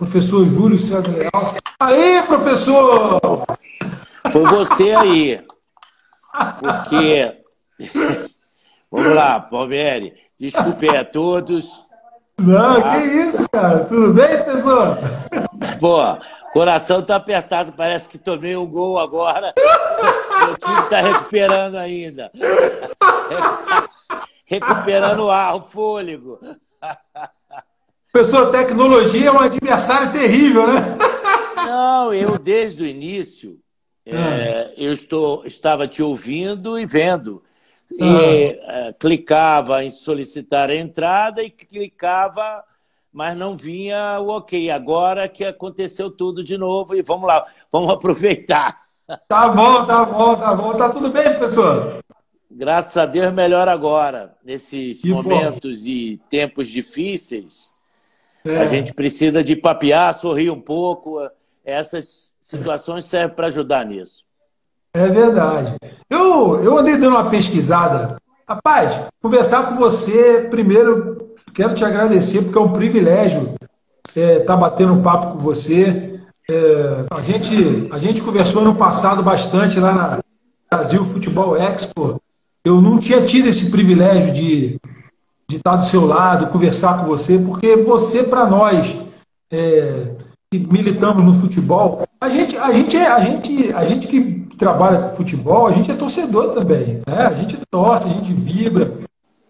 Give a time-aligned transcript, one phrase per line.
[0.00, 1.54] professor Júlio César Leal.
[1.78, 3.20] Aí, professor!
[4.32, 5.44] Foi você aí.
[6.58, 7.36] Porque.
[8.90, 10.14] Vamos lá, Palmieri.
[10.38, 11.84] Desculpe a todos.
[12.38, 12.94] Não, tá?
[12.94, 13.84] que isso, cara.
[13.84, 14.98] Tudo bem, professor?
[15.78, 15.98] Pô,
[16.54, 17.72] coração tá apertado.
[17.72, 19.52] Parece que tomei um gol agora.
[20.50, 22.32] o time tá recuperando ainda.
[24.46, 26.40] Recuperando o ar, o fôlego.
[28.12, 30.80] Professor, tecnologia é um adversário terrível, né?
[31.64, 33.60] Não, eu desde o início
[34.04, 34.72] é, ah.
[34.76, 37.42] eu estou, estava te ouvindo e vendo.
[37.92, 38.88] E ah.
[38.88, 42.64] é, clicava em solicitar a entrada e clicava,
[43.12, 44.70] mas não vinha o ok.
[44.70, 48.76] Agora que aconteceu tudo de novo e vamos lá, vamos aproveitar.
[49.28, 50.76] Tá bom, tá bom, tá bom.
[50.76, 52.00] Tá tudo bem, professor?
[52.50, 54.36] Graças a Deus, melhor agora.
[54.44, 55.88] Nesses que momentos bom.
[55.88, 57.69] e tempos difíceis,
[58.44, 58.58] é.
[58.58, 61.18] a gente precisa de papear, sorrir um pouco.
[61.64, 64.24] Essas situações servem para ajudar nisso.
[64.94, 65.76] É verdade.
[66.08, 68.16] Eu, eu andei dando uma pesquisada.
[68.48, 73.54] Rapaz, conversar com você, primeiro, quero te agradecer, porque é um privilégio
[74.08, 76.20] estar é, tá batendo um papo com você.
[76.50, 80.18] É, a, gente, a gente conversou no passado bastante lá na
[80.68, 82.20] Brasil Futebol Expo.
[82.64, 84.80] Eu não tinha tido esse privilégio de,
[85.50, 88.96] de estar do seu lado, conversar com você, porque você, para nós,
[89.52, 90.12] é,
[90.48, 94.98] que militamos no futebol, a gente, a gente, é, a gente, a gente que trabalha
[95.00, 97.02] com futebol, a gente é torcedor também.
[97.04, 97.26] Né?
[97.26, 98.92] A gente torce, a gente vibra,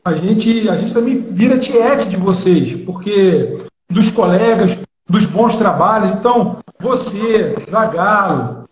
[0.02, 3.58] a gente, a gente também vira tiete de vocês, porque
[3.90, 6.12] dos colegas, dos bons trabalhos.
[6.12, 8.64] Então, você, Zagalo,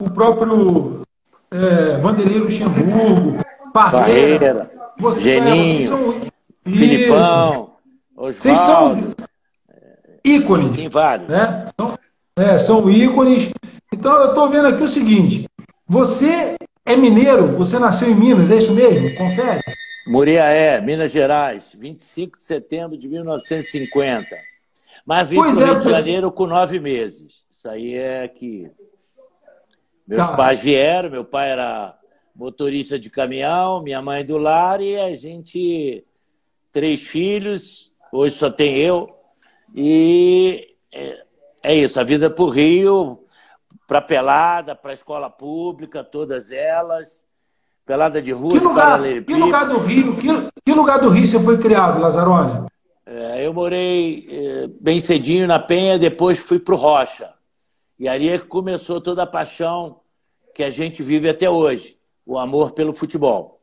[0.00, 1.02] o próprio
[1.52, 3.38] é, Vanderlei Luxemburgo,
[3.72, 6.14] Barreira, Barreira você, Geninho, é, vocês são,
[6.72, 7.72] Filipão, Osvaldo.
[8.16, 9.14] Vocês são
[10.24, 10.76] ícones.
[10.76, 11.28] Tem vários.
[11.28, 11.64] Né?
[11.78, 11.98] São,
[12.36, 13.50] é, são ícones.
[13.92, 15.46] Então, eu estou vendo aqui o seguinte:
[15.86, 19.14] você é mineiro, você nasceu em Minas, é isso mesmo?
[19.16, 19.60] Confere.
[20.06, 24.26] Muriaé, Minas Gerais, 25 de setembro de 1950.
[25.04, 27.46] Mas vim para o é, Rio de Janeiro com nove meses.
[27.50, 28.70] Isso aí é que.
[30.06, 30.36] Meus tá.
[30.36, 31.94] pais vieram, meu pai era
[32.34, 36.04] motorista de caminhão, minha mãe do lar, e a gente,
[36.72, 39.14] três filhos, hoje só tem eu,
[39.74, 41.24] e é,
[41.62, 43.24] é isso, a vida para o Rio,
[43.86, 47.26] para Pelada, para a escola pública, todas elas.
[47.86, 50.28] Pelada de rua, que lugar, que lugar do Rio, que,
[50.62, 52.66] que, lugar do Rio você foi criado, Lazarone?
[53.06, 57.32] É, eu morei é, bem cedinho na Penha, depois fui para o Rocha.
[57.98, 60.00] E ali é que começou toda a paixão
[60.54, 61.96] que a gente vive até hoje,
[62.26, 63.57] o amor pelo futebol.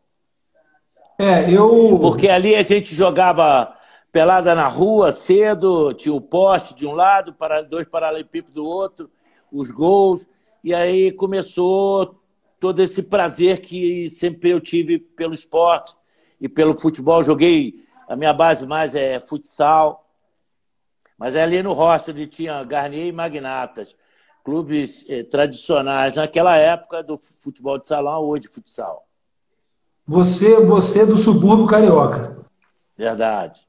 [1.18, 1.98] É, eu.
[2.00, 3.76] Porque ali a gente jogava
[4.12, 9.10] pelada na rua cedo, tinha o poste de um lado, para dois paralelepípedos do outro,
[9.52, 10.28] os gols,
[10.64, 12.22] e aí começou
[12.60, 15.96] todo esse prazer que sempre eu tive pelo esporte
[16.40, 17.24] e pelo futebol.
[17.24, 20.10] Joguei, a minha base mais é futsal,
[21.18, 23.96] mas é ali no onde tinha Garnier e Magnatas,
[24.44, 29.06] clubes eh, tradicionais naquela época do futebol de salão, hoje futsal.
[30.08, 32.38] Você, você é do subúrbio carioca.
[32.98, 33.62] Verdade.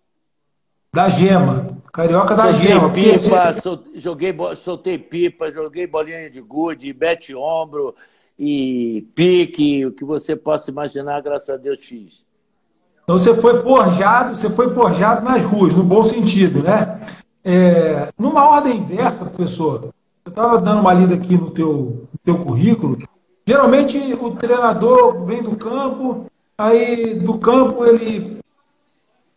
[0.95, 1.79] Da gema.
[1.93, 2.93] Carioca da soltei gema.
[2.93, 7.95] Pipa, sol, joguei, soltei pipa, joguei bolinha de gude, bete ombro
[8.39, 12.25] e pique, o que você possa imaginar, graças a Deus fiz.
[13.03, 17.01] Então você foi forjado, você foi forjado nas ruas, no bom sentido, né?
[17.45, 19.95] É, numa ordem inversa, professor,
[20.25, 22.99] eu estava dando uma lida aqui no teu, no teu currículo.
[23.47, 26.27] Geralmente o treinador vem do campo,
[26.59, 28.37] aí do campo ele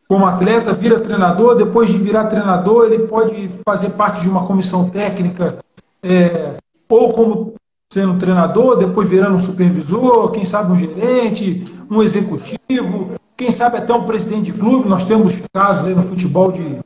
[0.10, 4.90] como atleta, vira treinador, depois de virar treinador, ele pode fazer parte de uma comissão
[4.90, 5.60] técnica,
[6.02, 6.56] é,
[6.90, 7.54] ou como
[7.94, 13.94] sendo treinador, depois virando um supervisor, quem sabe um gerente, um executivo, quem sabe até
[13.94, 14.90] um presidente de clube.
[14.90, 16.80] Nós temos casos aí no futebol de,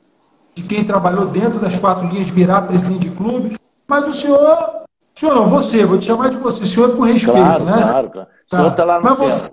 [0.54, 3.58] de quem trabalhou dentro das quatro linhas virar presidente de clube.
[3.88, 4.84] Mas o senhor,
[5.16, 7.82] senhor não, você, vou te chamar de você, senhor por respeito, claro, né?
[7.82, 8.28] Claro, claro.
[8.30, 9.30] O senhor está lá no Mas céu.
[9.30, 9.52] Você,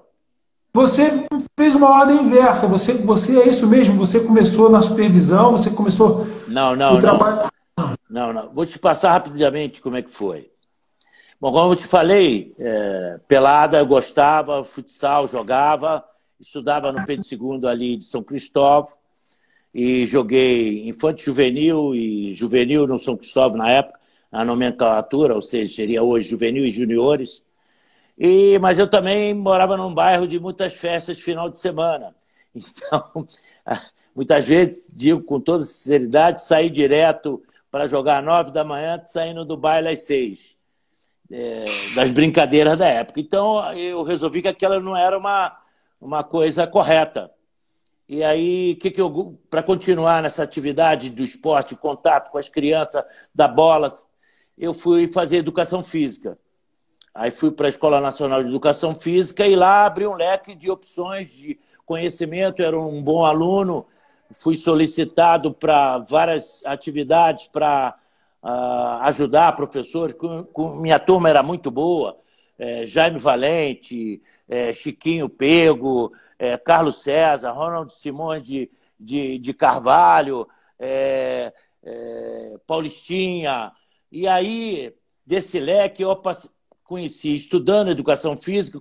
[0.73, 1.27] você
[1.59, 2.67] fez uma ordem inversa.
[2.69, 3.97] Você, você é isso mesmo?
[3.99, 7.51] Você começou na supervisão, você começou não, não, o trabalho.
[7.77, 7.95] Não.
[8.09, 8.51] não, não.
[8.53, 10.51] Vou te passar rapidamente como é que foi.
[11.41, 16.05] Bom, como eu te falei, é, pelada eu gostava, futsal jogava,
[16.39, 18.93] estudava no Pedro II ali de São Cristóvão
[19.73, 23.99] e joguei infanto juvenil e juvenil no São Cristóvão na época,
[24.31, 27.43] a nomenclatura, ou seja, seria hoje juvenil e juniores.
[28.23, 32.15] E, mas eu também morava num bairro de muitas festas final de semana.
[32.53, 33.29] Então,
[34.15, 37.41] muitas vezes, digo com toda sinceridade, saí direto
[37.71, 40.59] para jogar às nove da manhã, saindo do baile às seis.
[41.31, 41.65] É,
[41.95, 43.21] das brincadeiras da época.
[43.21, 45.57] Então, eu resolvi que aquela não era uma,
[46.01, 47.31] uma coisa correta.
[48.09, 49.01] E aí, que que
[49.49, 53.89] para continuar nessa atividade do esporte, contato com as crianças, da bola,
[54.59, 56.37] eu fui fazer educação física.
[57.15, 60.71] Aí fui para a Escola Nacional de Educação Física e lá abri um leque de
[60.71, 63.85] opções de conhecimento, era um bom aluno,
[64.33, 67.97] fui solicitado para várias atividades para
[68.43, 70.15] uh, ajudar professores.
[70.15, 72.17] Com, com, minha turma era muito boa,
[72.57, 80.47] é, Jaime Valente, é, Chiquinho Pego, é, Carlos César, Ronald Simões de, de, de Carvalho,
[80.79, 81.53] é,
[81.83, 83.73] é, Paulistinha.
[84.13, 84.95] E aí,
[85.27, 86.11] desse leque, eu
[86.91, 88.81] conheci estudando educação física,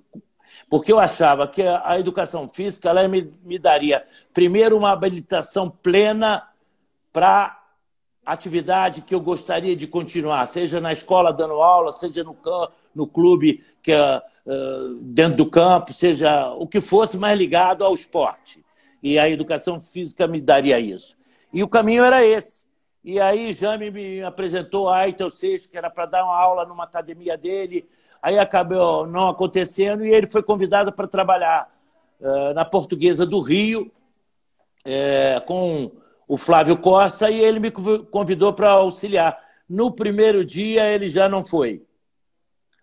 [0.68, 4.04] porque eu achava que a educação física ela me, me daria,
[4.34, 6.48] primeiro, uma habilitação plena
[7.14, 7.56] para
[8.26, 12.36] atividade que eu gostaria de continuar, seja na escola dando aula, seja no,
[12.96, 14.22] no clube que é
[15.02, 18.66] dentro do campo, seja o que fosse mais ligado ao esporte.
[19.04, 21.16] E a educação física me daria isso.
[21.54, 22.66] E o caminho era esse.
[23.04, 26.84] E aí Jame me apresentou a Aitel Seixas, que era para dar uma aula numa
[26.84, 27.88] academia dele,
[28.22, 31.74] Aí acabou não acontecendo e ele foi convidado para trabalhar
[32.20, 33.92] uh, na Portuguesa do Rio
[34.86, 35.92] é, com
[36.28, 39.40] o Flávio Costa e ele me convidou para auxiliar.
[39.68, 41.84] No primeiro dia ele já não foi.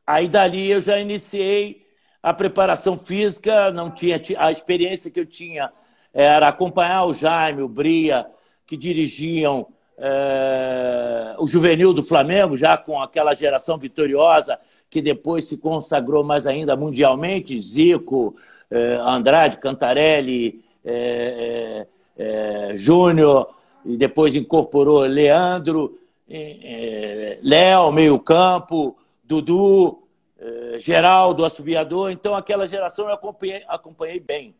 [0.06, 1.87] Aí dali eu já iniciei
[2.23, 5.73] a preparação física, não tinha a experiência que eu tinha
[6.19, 8.27] era acompanhar o Jaime, o Bria,
[8.67, 9.67] que dirigiam
[9.99, 16.47] é, o juvenil do Flamengo, já com aquela geração vitoriosa que depois se consagrou mais
[16.47, 18.37] ainda mundialmente, Zico,
[18.71, 21.87] eh, Andrade, Cantarelli, eh,
[22.19, 23.55] eh, Júnior,
[23.85, 25.99] e depois incorporou Leandro,
[27.43, 30.03] Léo, meio campo, Dudu,
[30.79, 32.11] Geraldo, assobiador.
[32.11, 34.53] Então, aquela geração eu acompanhei, acompanhei bem.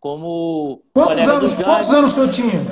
[0.00, 2.66] Como quantos anos, quantos anos o senhor tinha?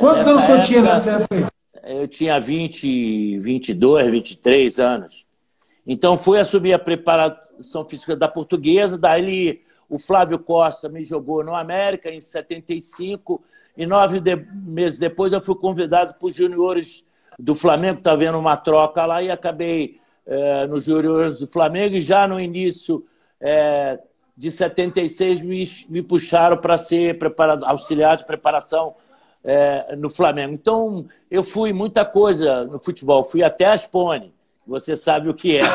[0.00, 1.52] quantos anos o senhor tinha nessa época?
[1.84, 5.26] Eu tinha 20, 22, 23 anos.
[5.86, 11.54] Então, fui assumir a preparação física da portuguesa, daí o Flávio Costa me jogou no
[11.54, 13.42] América em 75,
[13.76, 14.36] e nove de...
[14.36, 17.06] meses depois eu fui convidado para os juniores
[17.38, 22.00] do Flamengo, está vendo uma troca lá, e acabei é, nos juniores do Flamengo, e
[22.00, 23.04] já no início
[23.40, 23.98] é,
[24.36, 28.94] de 76 me, me puxaram para ser preparado, auxiliar de preparação
[29.42, 30.54] é, no Flamengo.
[30.54, 34.32] Então, eu fui muita coisa no futebol, fui até a Spone
[34.66, 35.62] você sabe o que é.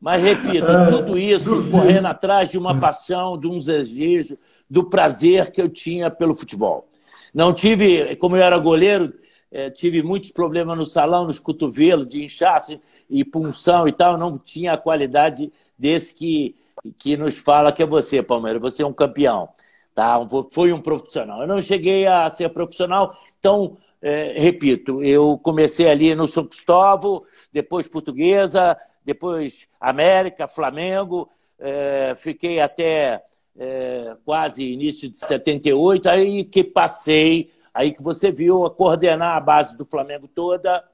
[0.00, 4.38] Mas repito, tudo isso correndo atrás de uma paixão, de um desejo,
[4.68, 6.86] do prazer que eu tinha pelo futebol.
[7.32, 9.12] Não tive, como eu era goleiro,
[9.50, 14.18] é, tive muitos problemas no salão, nos cotovelos, de inchaço e punção e tal.
[14.18, 16.54] Não tinha a qualidade desse que,
[16.98, 18.60] que nos fala que é você, Palmeiras.
[18.60, 19.48] Você é um campeão.
[19.94, 20.18] Tá?
[20.50, 21.40] Foi um profissional.
[21.40, 27.24] Eu não cheguei a ser profissional, então é, repito, eu comecei ali no São Cristóvão,
[27.50, 33.24] depois Portuguesa, depois América, Flamengo, é, fiquei até
[33.56, 39.40] é, quase início de 78, aí que passei, aí que você viu a coordenar a
[39.40, 40.84] base do Flamengo toda,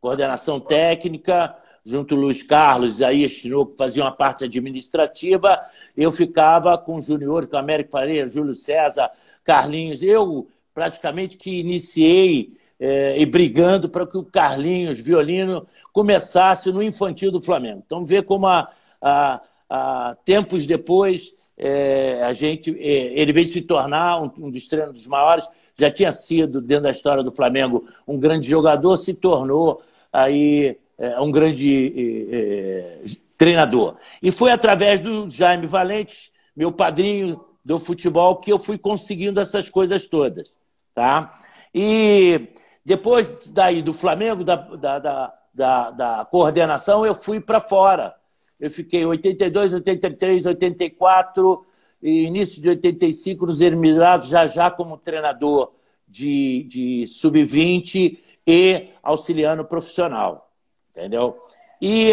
[0.00, 5.64] coordenação técnica, junto ao Luiz Carlos, aí que faziam a parte administrativa,
[5.96, 9.12] eu ficava com o Júnior, com o Américo Faria, Júlio César,
[9.44, 10.48] Carlinhos, eu
[10.78, 17.40] praticamente que iniciei é, e brigando para que o Carlinhos, violino, começasse no infantil do
[17.40, 17.82] Flamengo.
[17.84, 18.70] Então, vê como a,
[19.02, 24.68] a, a tempos depois é, a gente, é, ele veio se tornar um, um dos
[24.68, 29.14] treinos dos maiores, já tinha sido, dentro da história do Flamengo, um grande jogador, se
[29.14, 29.82] tornou
[30.12, 30.78] aí
[31.20, 33.04] um grande
[33.36, 33.96] treinador.
[34.20, 39.68] E foi através do Jaime Valente, meu padrinho do futebol, que eu fui conseguindo essas
[39.68, 40.50] coisas todas.
[40.98, 41.38] Tá?
[41.72, 42.48] E
[42.84, 48.16] depois daí do Flamengo, da, da, da, da, coordenação, eu fui para fora.
[48.58, 51.64] Eu fiquei 82, 83, 84
[52.02, 55.70] e início de 85 nos Emirados, já já como treinador
[56.08, 60.50] de, de sub-20 e auxiliando profissional.
[60.90, 61.38] Entendeu?
[61.80, 62.12] E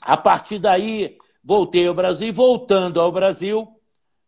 [0.00, 3.66] a partir daí voltei ao Brasil voltando ao Brasil,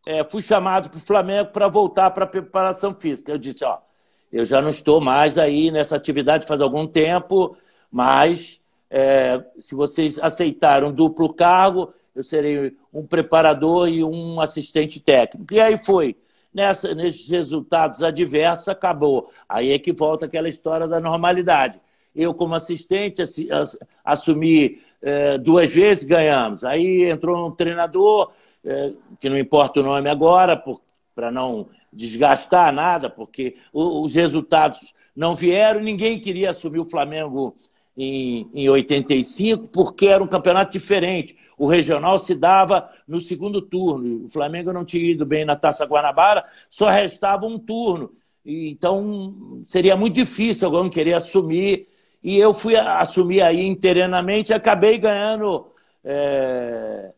[0.06, 3.32] é, fui chamado para o Flamengo para voltar para a preparação física.
[3.32, 3.78] Eu disse, ó,
[4.32, 7.56] eu já não estou mais aí nessa atividade faz algum tempo,
[7.90, 15.54] mas é, se vocês aceitaram duplo cargo, eu serei um preparador e um assistente técnico.
[15.54, 16.16] E aí foi.
[16.52, 19.30] nessa, nesses resultados adversos acabou.
[19.48, 21.80] Aí é que volta aquela história da normalidade.
[22.14, 23.22] Eu, como assistente,
[24.04, 26.64] assumi é, duas vezes, ganhamos.
[26.64, 28.32] Aí entrou um treinador,
[28.64, 30.62] é, que não importa o nome agora,
[31.14, 37.56] para não desgastar nada, porque os resultados não vieram, ninguém queria assumir o Flamengo
[37.96, 41.36] em, em 85, porque era um campeonato diferente.
[41.58, 44.24] O regional se dava no segundo turno.
[44.24, 48.12] O Flamengo não tinha ido bem na Taça Guanabara, só restava um turno.
[48.44, 51.88] Então seria muito difícil alguém querer assumir.
[52.22, 55.66] E eu fui assumir aí inteiramente e acabei ganhando
[56.04, 57.12] é,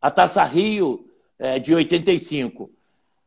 [0.00, 1.06] a Taça Rio
[1.38, 2.70] é, de 85.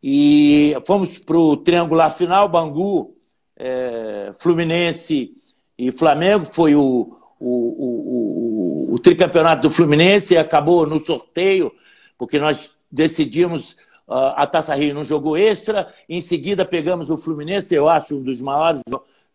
[0.04, 3.16] E fomos para o triangular final, Bangu,
[3.56, 5.36] é, Fluminense
[5.78, 6.46] e Flamengo.
[6.46, 11.72] Foi o, o, o, o, tricampeonato do Fluminense e acabou no sorteio,
[12.18, 13.74] porque nós decidimos
[14.08, 15.94] uh, a Taça Rio num jogo extra.
[16.10, 18.82] Em seguida, pegamos o Fluminense, eu acho um dos maiores,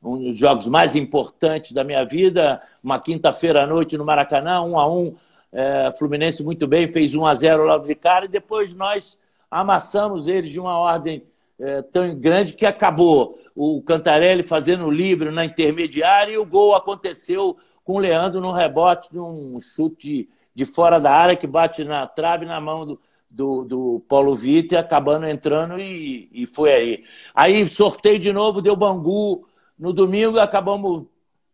[0.02, 2.60] um dos jogos mais importantes da minha vida.
[2.82, 5.14] Uma quinta-feira à noite no Maracanã, um a um.
[5.52, 9.18] É, Fluminense muito bem, fez 1 a 0 logo de cara e depois nós
[9.50, 11.22] amassamos eles de uma ordem
[11.58, 16.74] é, tão grande que acabou o Cantarelli fazendo o livre na intermediária e o gol
[16.74, 22.06] aconteceu com o Leandro num rebote, num chute de fora da área que bate na
[22.06, 23.00] trave na mão do,
[23.30, 27.04] do, do Paulo Vitor, acabando entrando e, e foi aí.
[27.34, 29.46] Aí sorteio de novo, deu Bangu
[29.78, 31.06] no domingo, acabamos,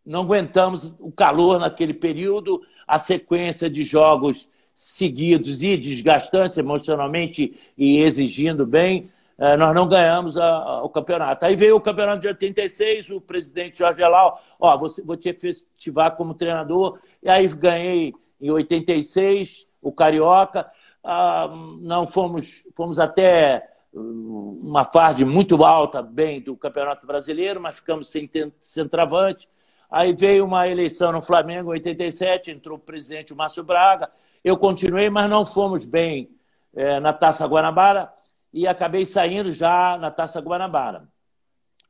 [0.05, 7.99] não aguentamos o calor naquele período, a sequência de jogos seguidos e desgastantes emocionalmente e
[7.99, 11.45] exigindo bem, eh, nós não ganhamos a, a, o campeonato.
[11.45, 16.15] Aí veio o campeonato de 86, o presidente Jorge Elau, ó, vou, vou te efetivar
[16.15, 20.69] como treinador, e aí ganhei em 86 o Carioca,
[21.03, 21.49] ah,
[21.81, 28.09] não fomos, fomos até hum, uma fase muito alta, bem, do Campeonato Brasileiro, mas ficamos
[28.09, 28.29] sem
[28.61, 29.49] centroavante.
[29.93, 34.09] Aí veio uma eleição no Flamengo em 87, entrou o presidente Márcio Braga,
[34.43, 36.31] eu continuei, mas não fomos bem
[36.75, 38.11] é, na Taça Guanabara
[38.51, 41.07] e acabei saindo já na Taça Guanabara.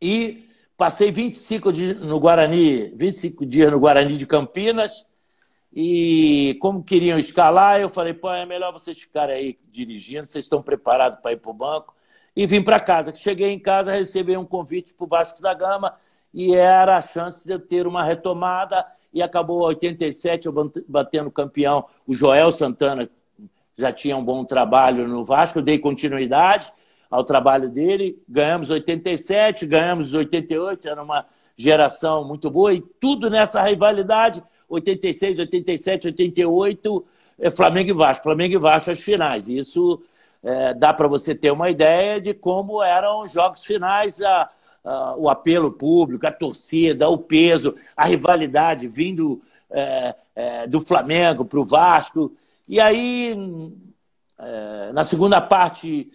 [0.01, 5.05] E passei 25 dias no Guarani, 25 dias no Guarani de Campinas.
[5.71, 10.61] E como queriam escalar, eu falei, pô, é melhor vocês ficarem aí dirigindo, vocês estão
[10.61, 11.95] preparados para ir para o banco.
[12.35, 13.15] E vim para casa.
[13.15, 15.95] Cheguei em casa, recebi um convite para o Vasco da Gama
[16.33, 21.85] e era a chance de eu ter uma retomada e acabou 87 eu batendo campeão.
[22.07, 23.07] O Joel Santana
[23.77, 26.73] já tinha um bom trabalho no Vasco, eu dei continuidade
[27.09, 28.19] ao trabalho dele.
[28.27, 31.25] Ganhamos 87, ganhamos 88, era uma
[31.55, 37.05] geração muito boa e tudo nessa rivalidade 86, 87, 88,
[37.39, 39.47] é Flamengo e Vasco, Flamengo e Vasco as finais.
[39.47, 40.01] Isso
[40.43, 44.19] é, dá para você ter uma ideia de como eram os jogos finais.
[44.21, 44.49] A,
[44.83, 51.45] uh, o apelo público, a torcida, o peso, a rivalidade vindo é, é, do Flamengo
[51.45, 52.35] para o Vasco.
[52.67, 53.35] E aí,
[54.39, 56.11] é, na segunda parte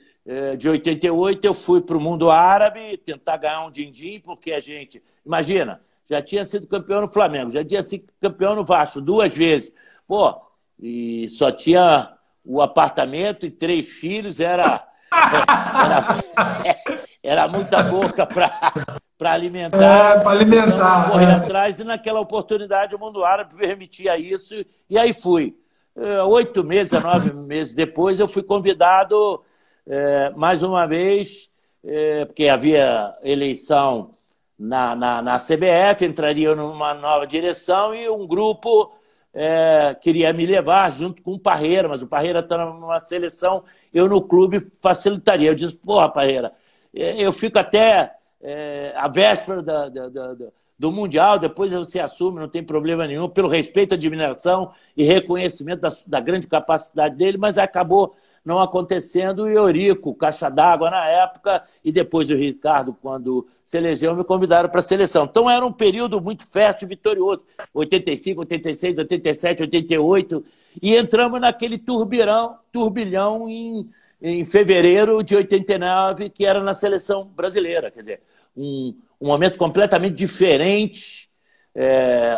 [0.59, 5.03] de 88, eu fui para o mundo árabe tentar ganhar um din-din, porque a gente,
[5.25, 9.73] imagina, já tinha sido campeão no Flamengo, já tinha sido campeão no Vasco duas vezes.
[10.07, 10.39] Pô,
[10.79, 14.87] e só tinha o apartamento e três filhos, era.
[16.65, 16.79] era,
[17.29, 19.77] era muita boca para alimentar.
[19.77, 21.01] É, para alimentar.
[21.01, 21.35] Então, correr é.
[21.35, 24.55] atrás, e naquela oportunidade o mundo árabe permitia isso,
[24.89, 25.57] e aí fui.
[25.97, 29.43] É, oito meses, nove meses depois, eu fui convidado
[29.87, 31.51] é, mais uma vez,
[31.85, 34.15] é, porque havia eleição
[34.59, 38.93] na, na, na, CBF, entraria numa nova direção e um grupo
[39.33, 44.09] é, queria me levar junto com o Parreira, mas o Parreira está numa seleção, eu
[44.09, 45.51] no clube facilitaria.
[45.51, 46.53] Eu disse, porra, Parreira,
[46.93, 50.35] eu fico até é, a véspera da, da, da,
[50.79, 56.21] do Mundial, depois você assume, não tem problema nenhum, pelo respeito admiração e reconhecimento da,
[56.21, 58.15] grande capacidade dele, mas acabou
[58.45, 59.43] não acontecendo.
[59.43, 64.69] O Eurico, caixa d'água na época, e depois o Ricardo, quando se elegeu, me convidaram
[64.69, 65.25] para a seleção.
[65.25, 67.43] Então era um período muito fértil e vitorioso.
[67.75, 70.45] 85, 86, 87, 88.
[70.81, 73.91] E entramos naquele turbilhão, turbilhão em
[74.21, 77.91] em fevereiro de 89, que era na seleção brasileira.
[77.91, 78.23] Quer dizer,
[78.57, 81.31] um, um momento completamente diferente,
[81.75, 82.35] é,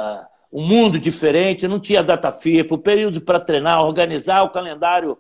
[0.53, 5.17] um mundo diferente, não tinha data FIFA, o período para treinar, organizar o calendário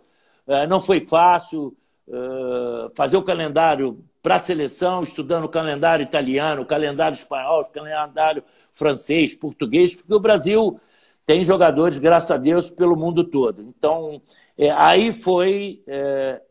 [0.46, 1.76] é, não foi fácil,
[2.08, 7.70] é, fazer o calendário para a seleção, estudando o calendário italiano, o calendário espanhol, o
[7.70, 10.80] calendário francês, português, porque o Brasil
[11.24, 13.62] tem jogadores, graças a Deus, pelo mundo todo.
[13.62, 14.20] Então,
[14.58, 16.42] é, aí foi é,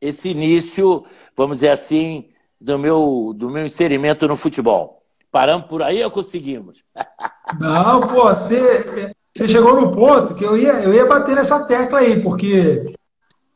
[0.00, 1.04] esse início,
[1.36, 5.02] vamos dizer assim, do meu, do meu inserimento no futebol.
[5.30, 6.82] Paramos por aí ou conseguimos?
[7.60, 12.00] Não, pô, você, você chegou no ponto que eu ia, eu ia bater nessa tecla
[12.00, 12.94] aí, porque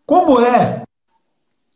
[0.07, 0.83] como é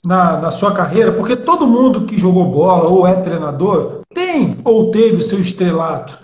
[0.04, 4.90] na, na sua carreira, porque todo mundo que jogou bola ou é treinador tem ou
[4.90, 6.18] teve seu estrelato,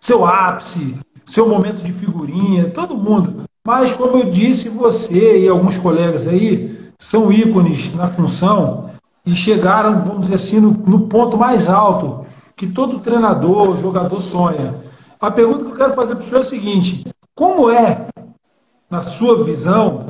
[0.00, 3.44] seu ápice, seu momento de figurinha, todo mundo.
[3.64, 8.90] Mas, como eu disse, você e alguns colegas aí são ícones na função
[9.24, 12.26] e chegaram, vamos dizer assim, no, no ponto mais alto
[12.56, 14.80] que todo treinador, jogador sonha.
[15.20, 18.06] A pergunta que eu quero fazer para o senhor é a seguinte: como é,
[18.90, 20.06] na sua visão,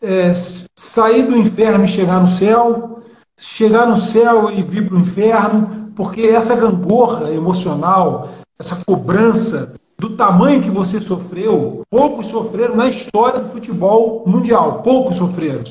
[0.00, 3.02] é, sair do inferno e chegar no céu,
[3.38, 10.16] chegar no céu e vir para o inferno, porque essa gangorra emocional, essa cobrança do
[10.16, 15.62] tamanho que você sofreu, poucos sofreram na história do futebol mundial, poucos sofreram.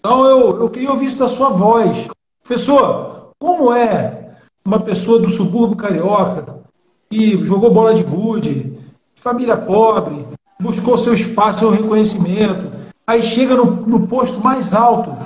[0.00, 2.08] Então eu, eu queria ouvir isso da sua voz.
[2.42, 4.34] Professor, como é
[4.66, 6.62] uma pessoa do subúrbio carioca
[7.08, 8.76] que jogou bola de gude,
[9.14, 10.26] família pobre,
[10.58, 12.72] buscou seu espaço, seu reconhecimento,
[13.06, 15.16] aí chega no, no posto mais alto,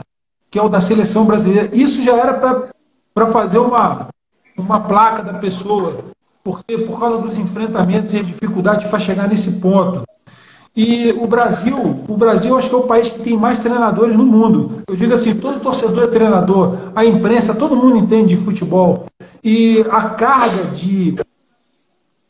[0.50, 1.74] que é o da seleção brasileira.
[1.74, 2.34] Isso já era
[3.14, 4.08] para fazer uma,
[4.54, 5.96] uma placa da pessoa,
[6.48, 10.02] porque por causa dos enfrentamentos e dificuldades para chegar nesse ponto.
[10.74, 11.76] E o Brasil,
[12.08, 14.82] o Brasil acho que é o país que tem mais treinadores no mundo.
[14.88, 19.04] Eu digo assim, todo torcedor é treinador, a imprensa, todo mundo entende de futebol.
[19.44, 21.16] E a carga de,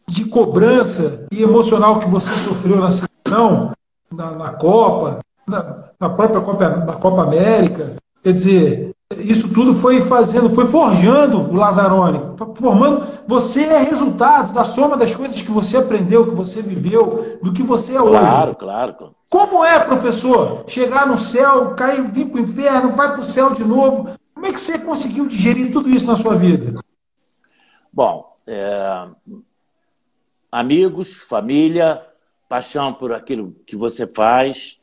[0.08, 3.70] de cobrança e emocional que você sofreu na seleção,
[4.12, 7.94] na, na Copa, na, na própria Copa, na Copa América.
[8.24, 13.06] Quer dizer, isso tudo foi fazendo, foi forjando o Lazzaroni, formando.
[13.26, 17.62] Você é resultado da soma das coisas que você aprendeu, que você viveu, do que
[17.62, 18.18] você é hoje.
[18.18, 19.14] Claro, claro.
[19.30, 23.54] Como é, professor, chegar no céu, cair, vir para o inferno, vai para o céu
[23.54, 24.10] de novo?
[24.34, 26.78] Como é que você conseguiu digerir tudo isso na sua vida?
[27.90, 29.08] Bom, é...
[30.52, 32.02] amigos, família,
[32.46, 34.77] paixão por aquilo que você faz,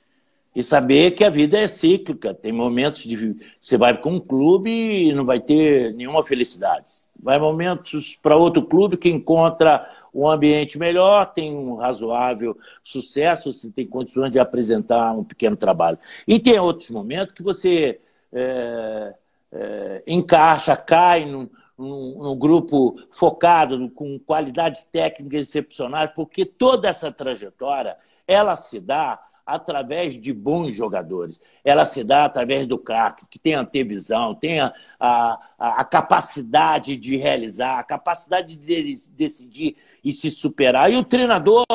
[0.56, 2.34] e saber que a vida é cíclica.
[2.34, 6.90] Tem momentos de você vai para um clube e não vai ter nenhuma felicidade.
[7.22, 13.70] Vai momentos para outro clube que encontra um ambiente melhor, tem um razoável sucesso, você
[13.70, 16.00] tem condições de apresentar um pequeno trabalho.
[16.26, 18.00] E tem outros momentos que você
[18.32, 19.14] é,
[19.52, 27.12] é, encaixa, cai num, num, num grupo focado, com qualidades técnicas excepcionais, porque toda essa
[27.12, 31.40] trajetória ela se dá através de bons jogadores.
[31.64, 36.98] Ela se dá através do craque, que tem a visão, tem a, a, a, capacidade
[36.98, 40.92] de realizar, a capacidade de decidir e se superar.
[40.92, 41.66] E o treinador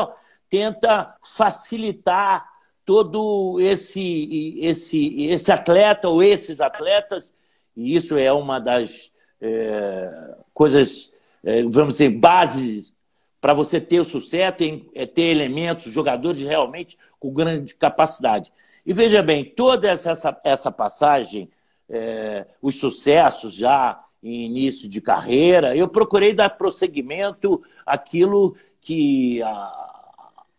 [0.48, 2.44] tenta facilitar
[2.84, 7.32] todo esse, esse, esse atleta ou esses atletas,
[7.76, 11.12] e isso é uma das é, coisas,
[11.44, 12.96] é, vamos dizer, bases
[13.40, 18.52] para você ter o sucesso, tem, é ter elementos, jogadores realmente com grande capacidade.
[18.84, 21.50] E veja bem, toda essa, essa passagem,
[21.88, 29.90] é, os sucessos já em início de carreira, eu procurei dar prosseguimento àquilo que a,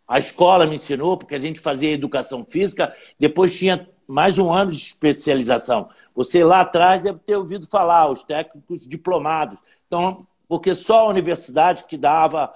[0.07, 4.71] a escola me ensinou, porque a gente fazia educação física, depois tinha mais um ano
[4.71, 5.89] de especialização.
[6.13, 9.57] Você lá atrás deve ter ouvido falar, os técnicos diplomados.
[9.87, 12.51] Então, porque só a universidade que dava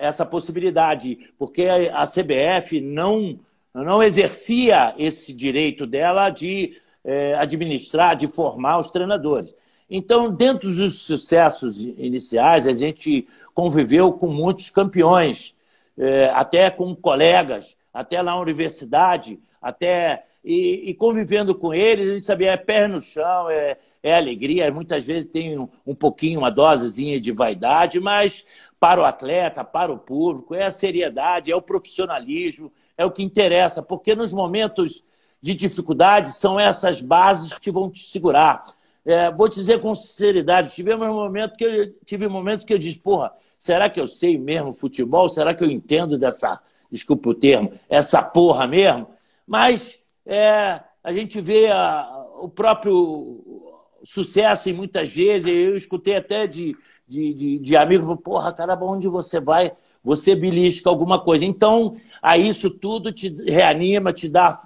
[0.00, 3.38] essa possibilidade, porque a CBF não,
[3.72, 9.54] não exercia esse direito dela de é, administrar, de formar os treinadores.
[9.88, 15.56] Então, dentro dos sucessos iniciais, a gente conviveu com muitos campeões,
[15.96, 22.26] é, até com colegas, até na universidade, até e, e, convivendo com eles, a gente
[22.26, 26.50] sabia é pé no chão, é, é alegria, muitas vezes tem um, um pouquinho, uma
[26.50, 28.44] dosezinha de vaidade, mas
[28.84, 33.22] para o atleta, para o público, é a seriedade, é o profissionalismo, é o que
[33.22, 35.02] interessa, porque nos momentos
[35.40, 38.62] de dificuldade são essas bases que vão te segurar.
[39.02, 42.78] É, vou te dizer com sinceridade, tive um momento que eu tive momentos que eu
[42.78, 45.30] disse, porra, será que eu sei mesmo futebol?
[45.30, 49.08] Será que eu entendo dessa, desculpa o termo, essa porra mesmo?
[49.46, 53.63] Mas é, a gente vê a, o próprio
[54.04, 59.08] sucesso e muitas vezes, eu escutei até de de, de, de amigo, porra, caramba, onde
[59.08, 59.72] você vai?
[60.02, 61.44] Você belisca alguma coisa.
[61.44, 64.60] Então, a isso tudo te reanima, te dá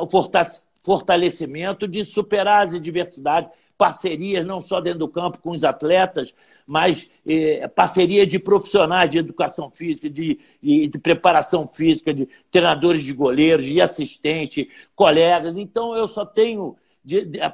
[0.00, 0.06] o
[0.82, 6.34] fortalecimento de superar as adversidades, parcerias, não só dentro do campo com os atletas,
[6.66, 13.12] mas eh, parceria de profissionais de educação física, de, de preparação física, de treinadores de
[13.12, 15.58] goleiros, de assistente, colegas.
[15.58, 16.74] Então, eu só tenho,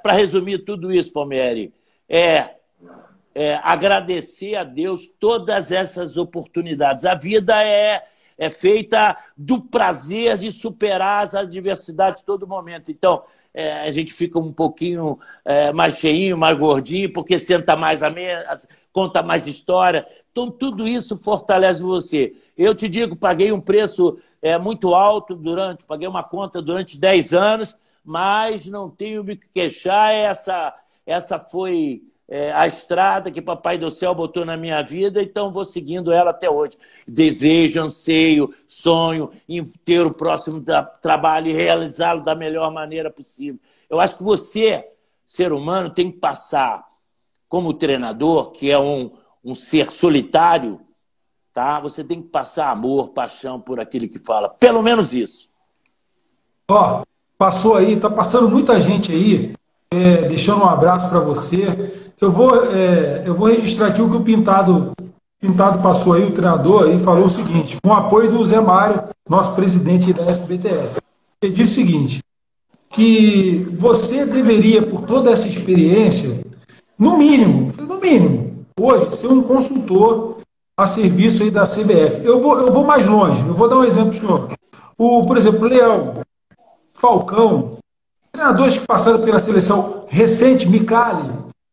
[0.02, 1.72] para resumir tudo isso, Palmieri,
[2.08, 2.56] é,
[3.34, 7.04] é agradecer a Deus todas essas oportunidades.
[7.04, 8.02] A vida é
[8.42, 12.90] é feita do prazer de superar as adversidades todo momento.
[12.90, 13.22] Então,
[13.54, 18.10] é, a gente fica um pouquinho é, mais cheinho, mais gordinho, porque senta mais a
[18.10, 20.06] mesa, conta mais história.
[20.30, 22.34] Então, tudo isso fortalece você.
[22.56, 27.34] Eu te digo, paguei um preço é, muito alto durante, paguei uma conta durante 10
[27.34, 30.12] anos, mas não tenho me que queixar.
[30.12, 30.74] Essa,
[31.06, 35.64] essa foi é, a estrada que Papai do Céu botou na minha vida, então vou
[35.64, 36.78] seguindo ela até hoje.
[37.06, 40.64] Desejo, anseio, sonho em ter o próximo
[41.00, 43.60] trabalho e realizá-lo da melhor maneira possível.
[43.90, 44.88] Eu acho que você,
[45.26, 46.86] ser humano, tem que passar
[47.48, 49.12] como treinador, que é um,
[49.44, 50.80] um ser solitário,
[51.52, 51.80] tá?
[51.80, 54.48] Você tem que passar amor, paixão por aquele que fala.
[54.48, 55.50] Pelo menos isso.
[56.70, 57.02] Ó,
[57.42, 59.52] passou aí, tá passando muita gente aí,
[59.92, 61.92] é, deixando um abraço para você.
[62.20, 64.92] Eu vou, é, eu vou registrar aqui o que o Pintado,
[65.40, 69.02] Pintado passou aí, o treinador, e falou o seguinte, com o apoio do Zé Mário,
[69.28, 71.00] nosso presidente da FBTF.
[71.42, 72.20] Ele disse o seguinte,
[72.90, 76.44] que você deveria, por toda essa experiência,
[76.96, 80.37] no mínimo, no mínimo, hoje, ser um consultor
[80.78, 82.24] a serviço aí da CBF.
[82.24, 84.48] Eu vou, eu vou mais longe, eu vou dar um exemplo para o senhor.
[84.96, 86.22] O, por exemplo, Leão,
[87.02, 87.78] Falcão,
[88.30, 91.28] treinadores que passaram pela seleção recente, Micali,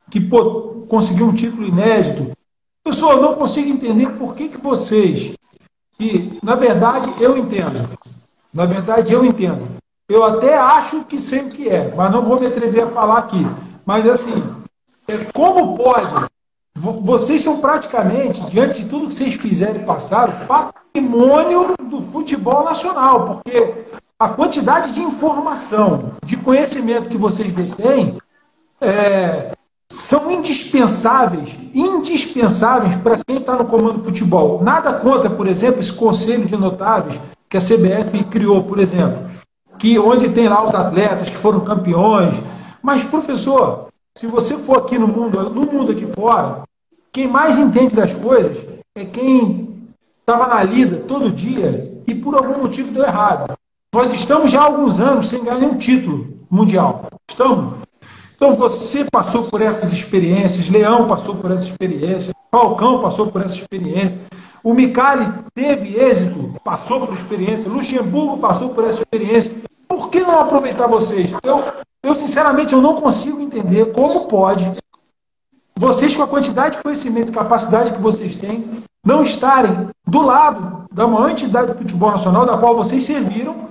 [0.10, 2.32] que pô, conseguiu um título inédito.
[2.84, 5.34] Pessoal, eu não consigo entender por que, que vocês,
[6.00, 7.88] e na verdade eu entendo,
[8.52, 9.68] na verdade eu entendo.
[10.10, 13.20] Eu até acho que sei o que é, mas não vou me atrever a falar
[13.20, 13.46] aqui.
[13.86, 14.34] Mas assim,
[15.08, 16.26] é, como pode?
[16.76, 23.26] Vocês são praticamente, diante de tudo que vocês fizeram e passaram, patrimônio do futebol nacional,
[23.26, 23.86] porque
[24.20, 28.18] a quantidade de informação, de conhecimento que vocês detêm,
[28.82, 29.52] é,
[29.90, 34.62] são indispensáveis, indispensáveis para quem está no comando do futebol.
[34.62, 39.24] Nada contra, por exemplo, esse conselho de notáveis que a CBF criou, por exemplo,
[39.78, 42.36] que onde tem lá os atletas que foram campeões.
[42.84, 46.64] Mas, professor, se você for aqui no mundo, no mundo aqui fora,
[47.12, 52.62] quem mais entende das coisas é quem estava na lida todo dia e por algum
[52.62, 53.54] motivo deu errado.
[53.92, 57.06] Nós estamos já há alguns anos sem ganhar nenhum título mundial.
[57.28, 57.74] Estamos.
[58.36, 63.56] Então você passou por essas experiências, Leão passou por essa experiência, Falcão passou por essa
[63.56, 64.18] experiência,
[64.64, 69.56] o Micali teve êxito, passou por experiência, Luxemburgo passou por essa experiência.
[69.88, 71.32] Por que não aproveitar vocês?
[71.44, 71.64] Eu,
[72.04, 74.72] eu sinceramente eu não consigo entender como pode
[75.76, 78.70] vocês com a quantidade de conhecimento e capacidade que vocês têm
[79.04, 83.68] não estarem do lado da maior entidade do futebol nacional da qual vocês serviram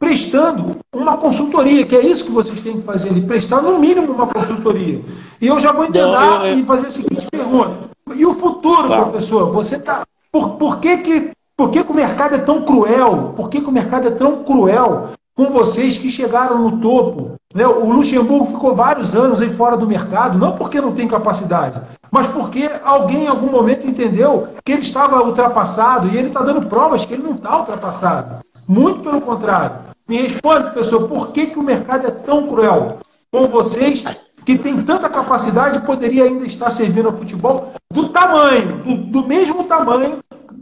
[0.00, 4.12] prestando uma consultoria, que é isso que vocês têm que fazer ali, prestar no mínimo
[4.12, 5.04] uma consultoria.
[5.38, 6.58] E eu já vou entrar eu...
[6.58, 7.90] e fazer a seguinte pergunta.
[8.14, 9.02] E o futuro, tá.
[9.02, 9.52] professor?
[9.52, 10.02] Você tá.
[10.32, 13.34] Por, por, que, que, por que, que o mercado é tão cruel?
[13.36, 17.32] Por que, que o mercado é tão cruel com vocês que chegaram no topo?
[17.54, 17.66] Né?
[17.66, 22.26] O Luxemburgo ficou vários anos aí fora do mercado, não porque não tem capacidade, mas
[22.26, 27.04] porque alguém em algum momento entendeu que ele estava ultrapassado e ele está dando provas
[27.04, 28.38] que ele não está ultrapassado.
[28.66, 29.89] Muito pelo contrário.
[30.10, 32.98] Me responde, professor, por que, que o mercado é tão cruel
[33.30, 34.02] com vocês,
[34.44, 39.62] que tem tanta capacidade, poderia ainda estar servindo ao futebol do tamanho, do, do mesmo
[39.68, 40.18] tamanho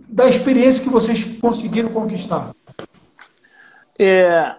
[0.06, 2.52] da experiência que vocês conseguiram conquistar?
[3.98, 4.54] É,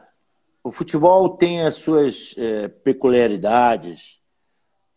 [0.64, 4.20] o futebol tem as suas é, peculiaridades.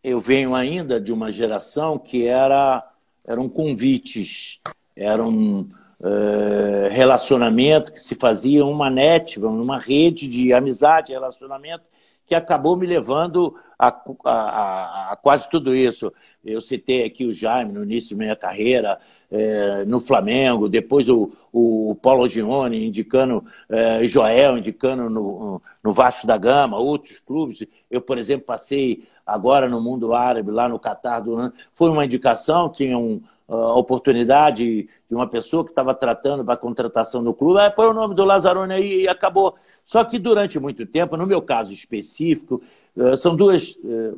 [0.02, 2.82] Eu venho ainda de uma geração que era
[3.26, 4.58] eram convites,
[4.96, 5.68] eram
[6.04, 11.84] eh, relacionamento que se fazia uma net, uma rede de amizade, relacionamento,
[12.26, 13.88] que acabou me levando a,
[14.24, 16.12] a, a, quase tudo isso.
[16.44, 18.98] Eu citei aqui o Jaime no início da minha carreira,
[19.30, 26.26] é, no Flamengo, depois o, o Paulo Gione indicando, é, Joel indicando no, no Vasco
[26.26, 27.64] da Gama, outros clubes.
[27.90, 31.56] Eu, por exemplo, passei agora no mundo árabe, lá no Catar, durante...
[31.72, 37.22] foi uma indicação, tinha um, a oportunidade de uma pessoa que estava tratando para contratação
[37.22, 39.54] do clube, aí põe o nome do Lazzaroni aí e acabou.
[39.84, 42.62] Só que durante muito tempo, no meu caso específico,
[42.96, 44.14] eh, são duas eh,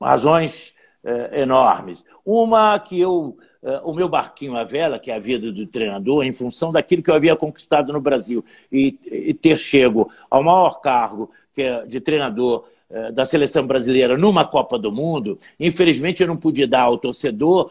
[0.00, 2.04] razões eh, enormes.
[2.24, 3.36] Uma que eu,
[3.84, 7.10] o meu barquinho à vela, que é a vida do treinador, em função daquilo que
[7.10, 8.92] eu havia conquistado no Brasil e,
[9.34, 12.64] ter chego ao maior cargo que é de treinador
[13.12, 15.38] da seleção brasileira numa Copa do Mundo.
[15.58, 17.70] Infelizmente, eu não pude dar ao torcedor,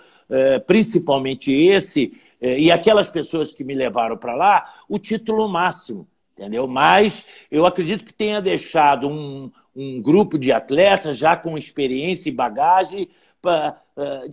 [0.67, 6.67] principalmente esse, e aquelas pessoas que me levaram para lá, o título máximo, entendeu?
[6.67, 12.33] Mas eu acredito que tenha deixado um, um grupo de atletas já com experiência e
[12.33, 13.09] bagagem
[13.41, 13.81] para,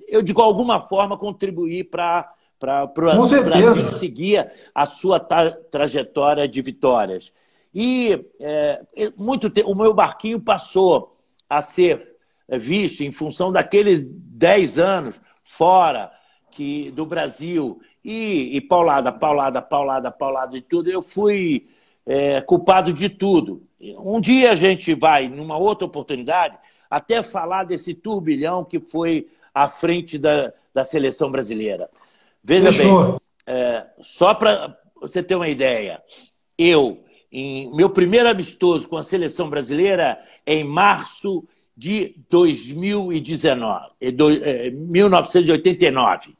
[0.08, 6.62] eu de alguma forma contribuir para para o Brasil seguir a sua tra trajetória de
[6.62, 7.32] vitórias.
[7.74, 8.80] E é,
[9.16, 12.16] muito o meu barquinho passou a ser
[12.48, 16.10] visto em função daqueles 10 anos fora
[16.50, 21.68] que, do Brasil e, e paulada, paulada, paulada, paulada de tudo, eu fui
[22.04, 23.62] é, culpado de tudo.
[23.80, 26.58] Um dia a gente vai, numa outra oportunidade,
[26.90, 31.88] até falar desse turbilhão que foi à frente da, da seleção brasileira.
[32.42, 33.12] Veja Fechou.
[33.12, 36.02] bem, é, só para você ter uma ideia,
[36.58, 41.46] eu, em meu primeiro amistoso com a seleção brasileira é em março
[41.76, 43.90] de 2019,
[44.72, 46.34] 1989, é,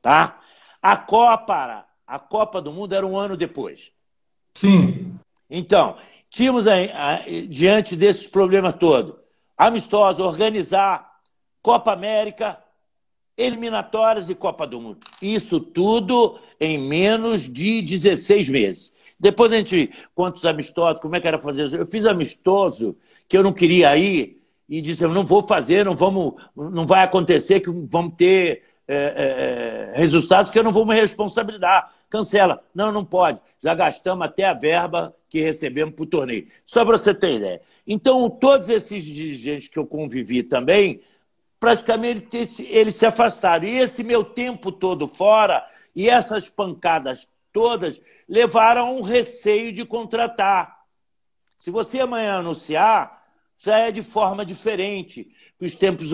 [0.00, 0.40] tá?
[0.80, 3.92] A Copa, a Copa do Mundo era um ano depois.
[4.54, 5.18] Sim.
[5.50, 5.96] Então,
[6.30, 6.64] tínhamos
[7.48, 9.16] diante desses problemas todos,
[9.56, 11.20] amistosos, organizar
[11.60, 12.58] Copa América,
[13.36, 15.00] eliminatórias e Copa do Mundo.
[15.20, 18.94] Isso tudo em menos de 16 meses.
[19.18, 21.76] Depois a gente quantos amistosos, como é que era fazer isso.
[21.76, 22.96] Eu fiz amistoso
[23.28, 27.60] que eu não queria ir e eu não vou fazer, não vamos, não vai acontecer
[27.60, 31.92] que vamos ter é, é, resultados que eu não vou me responsabilizar.
[32.08, 32.62] Cancela.
[32.74, 33.40] Não, não pode.
[33.60, 36.46] Já gastamos até a verba que recebemos para o torneio.
[36.64, 37.60] Só para você ter ideia.
[37.86, 41.02] Então, todos esses dirigentes que eu convivi também
[41.58, 43.64] praticamente eles se afastaram.
[43.64, 49.84] E esse meu tempo todo fora e essas pancadas todas levaram a um receio de
[49.84, 50.84] contratar.
[51.58, 53.23] Se você amanhã anunciar,
[53.64, 55.28] já é de forma diferente.
[55.60, 56.10] Os tempos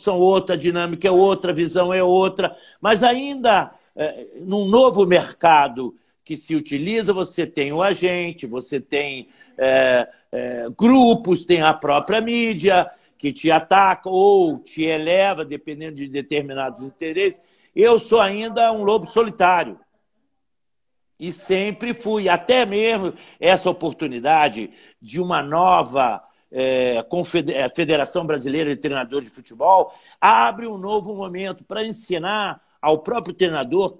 [0.00, 2.56] são outra, a dinâmica é outra, a visão é outra.
[2.80, 9.28] Mas ainda, é, num novo mercado que se utiliza, você tem o agente, você tem
[9.56, 16.08] é, é, grupos, tem a própria mídia, que te ataca ou te eleva, dependendo de
[16.08, 17.40] determinados interesses.
[17.74, 19.78] Eu sou ainda um lobo solitário.
[21.18, 27.04] E sempre fui, até mesmo essa oportunidade de uma nova é,
[27.52, 33.34] é Federação Brasileira de Treinadores de Futebol abre um novo momento para ensinar ao próprio
[33.34, 33.98] treinador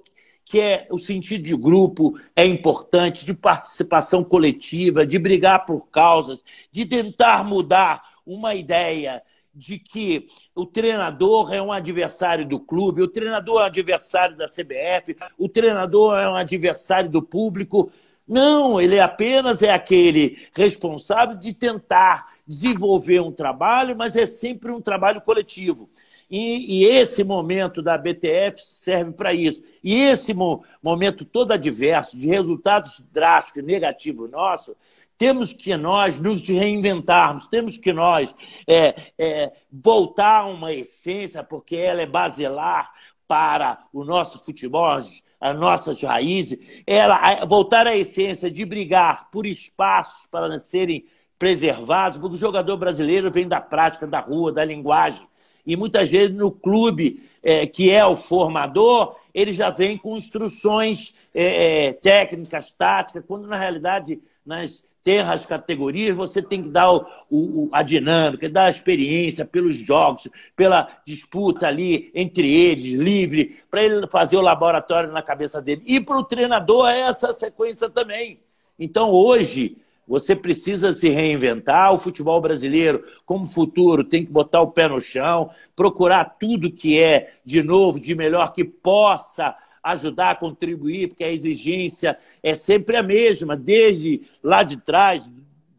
[0.48, 6.42] que é o sentido de grupo é importante, de participação coletiva, de brigar por causas,
[6.72, 9.22] de tentar mudar uma ideia
[9.54, 14.46] de que o treinador é um adversário do clube, o treinador é um adversário da
[14.46, 17.92] CBF, o treinador é um adversário do público.
[18.26, 24.80] Não, ele apenas é aquele responsável de tentar desenvolver um trabalho, mas é sempre um
[24.80, 25.90] trabalho coletivo.
[26.30, 29.62] E, e esse momento da BTF serve para isso.
[29.84, 34.74] E esse mo momento todo adverso, de resultados drásticos, negativos nossos,
[35.16, 38.34] temos que nós nos reinventarmos, temos que nós
[38.66, 42.90] é, é, voltar a uma essência, porque ela é basilar
[43.26, 44.98] para o nosso futebol,
[45.40, 51.04] as nossas raízes, ela voltar à essência de brigar por espaços para serem
[51.38, 55.26] preservados, porque o jogador brasileiro vem da prática, da rua, da linguagem.
[55.64, 61.14] E muitas vezes no clube, é, que é o formador, ele já vem com instruções
[61.34, 66.92] é, é técnicas, táticas, quando na realidade nas terra as categorias, você tem que dar
[66.92, 73.56] o, o, a dinâmica, dar a experiência pelos jogos, pela disputa ali entre eles, livre,
[73.70, 75.82] para ele fazer o laboratório na cabeça dele.
[75.86, 78.40] E para o treinador é essa sequência também.
[78.78, 81.92] Então, hoje, você precisa se reinventar.
[81.92, 86.98] O futebol brasileiro, como futuro, tem que botar o pé no chão, procurar tudo que
[86.98, 92.96] é de novo, de melhor que possa ajudar a contribuir, porque a exigência é sempre
[92.96, 95.30] a mesma, desde lá de trás,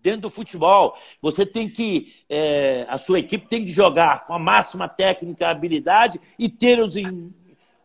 [0.01, 0.95] dentro do futebol.
[1.21, 6.19] Você tem que, é, a sua equipe tem que jogar com a máxima técnica, habilidade
[6.37, 6.95] e ter os,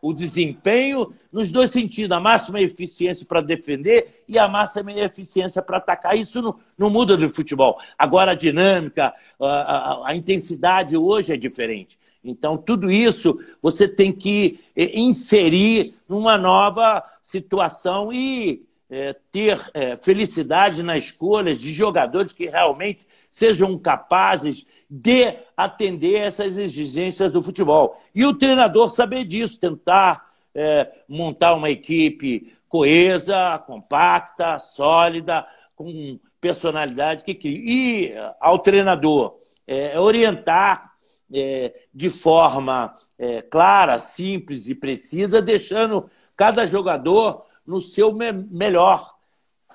[0.07, 5.77] o desempenho nos dois sentidos, a máxima eficiência para defender e a máxima eficiência para
[5.77, 6.15] atacar.
[6.15, 7.79] Isso não, não, muda do futebol.
[7.97, 11.97] Agora a dinâmica, a, a, a intensidade hoje é diferente.
[12.23, 19.97] Então, tudo isso você tem que eh, inserir numa nova situação e é, ter é,
[19.97, 28.01] felicidade na escolha de jogadores que realmente sejam capazes de atender essas exigências do futebol.
[28.13, 37.25] E o treinador saber disso, tentar é, montar uma equipe coesa, compacta, sólida, com personalidade
[37.25, 37.37] que.
[37.43, 40.93] E ao treinador é, orientar
[41.33, 49.13] é, de forma é, clara, simples e precisa, deixando cada jogador no seu me melhor,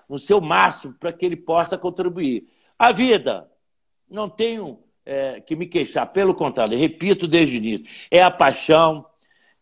[0.09, 2.49] no seu máximo, para que ele possa contribuir.
[2.79, 3.47] A vida,
[4.09, 9.05] não tenho é, que me queixar, pelo contrário, repito desde o início, é a paixão,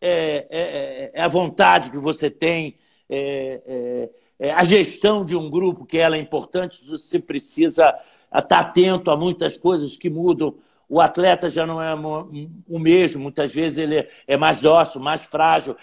[0.01, 2.77] é, é, é a vontade que você tem,
[3.09, 4.09] é, é,
[4.47, 7.93] é, a gestão de um grupo, que ela é importante, você precisa
[8.33, 10.55] estar atento a muitas coisas que mudam.
[10.87, 15.75] O atleta já não é o mesmo, muitas vezes ele é mais dócil, mais frágil,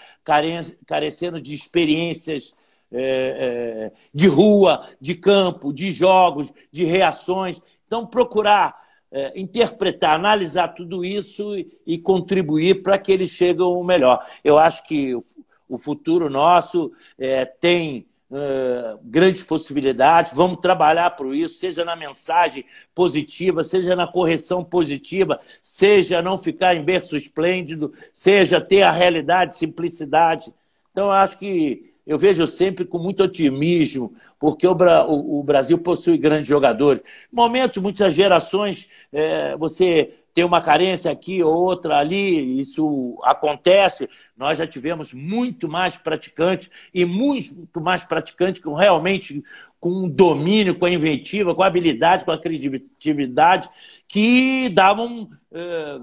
[0.85, 2.53] carecendo de experiências
[2.91, 7.61] é, é, de rua, de campo, de jogos, de reações.
[7.85, 8.75] Então, procurar
[9.11, 14.25] é, interpretar, analisar tudo isso e, e contribuir para que eles cheguem ao melhor.
[14.43, 15.23] Eu acho que o,
[15.69, 22.65] o futuro nosso é, tem é, grandes possibilidades, vamos trabalhar por isso, seja na mensagem
[22.93, 29.57] positiva, seja na correção positiva, seja não ficar em berço esplêndido, seja ter a realidade,
[29.57, 30.53] simplicidade.
[30.91, 35.77] Então, eu acho que eu vejo sempre com muito otimismo, porque o, o, o Brasil
[35.77, 37.01] possui grandes jogadores.
[37.31, 44.07] Momentos, muitas gerações, é, você tem uma carência aqui ou outra ali, isso acontece.
[44.37, 49.43] Nós já tivemos muito mais praticantes e muito mais praticantes com realmente
[49.79, 53.69] com domínio, com a inventiva, com a habilidade, com a criatividade,
[54.07, 55.29] que davam.
[55.51, 55.99] É,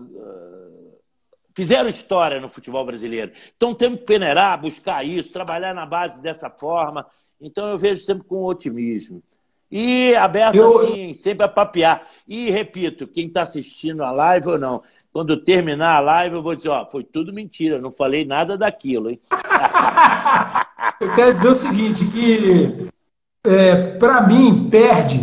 [1.55, 3.33] fizeram história no futebol brasileiro.
[3.57, 7.07] Então temos que peneirar, buscar isso, trabalhar na base dessa forma.
[7.45, 9.23] Então eu vejo sempre com otimismo.
[9.71, 10.79] E aberto eu...
[10.79, 12.09] assim, sempre a papear.
[12.27, 16.57] E repito, quem está assistindo a live ou não, quando terminar a live, eu vou
[16.57, 19.21] dizer, ó, foi tudo mentira, não falei nada daquilo, hein?
[21.01, 22.89] eu quero dizer o seguinte, que
[23.47, 25.21] é, para mim, perde,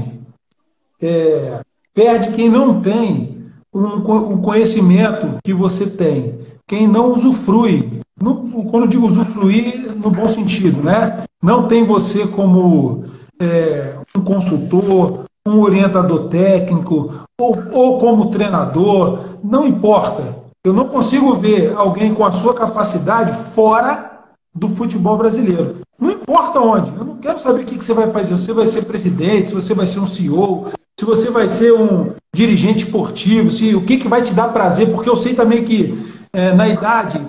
[1.01, 3.95] é, perde quem não tem um,
[4.33, 6.39] um conhecimento que você tem.
[6.67, 11.23] Quem não usufrui, no, quando eu digo usufruir, no bom sentido, né?
[11.41, 13.05] Não tem você como
[13.41, 20.41] é, um consultor, um orientador técnico ou, ou como treinador, não importa.
[20.63, 24.11] Eu não consigo ver alguém com a sua capacidade fora
[24.53, 25.77] do futebol brasileiro.
[25.99, 26.95] Não importa onde.
[26.95, 28.37] Eu não quero saber o que você vai fazer.
[28.37, 30.67] Você vai ser presidente, se você vai ser um CEO,
[30.99, 34.91] se você vai ser um dirigente esportivo, se o que, que vai te dar prazer,
[34.91, 35.97] porque eu sei também que
[36.31, 37.19] é, na idade,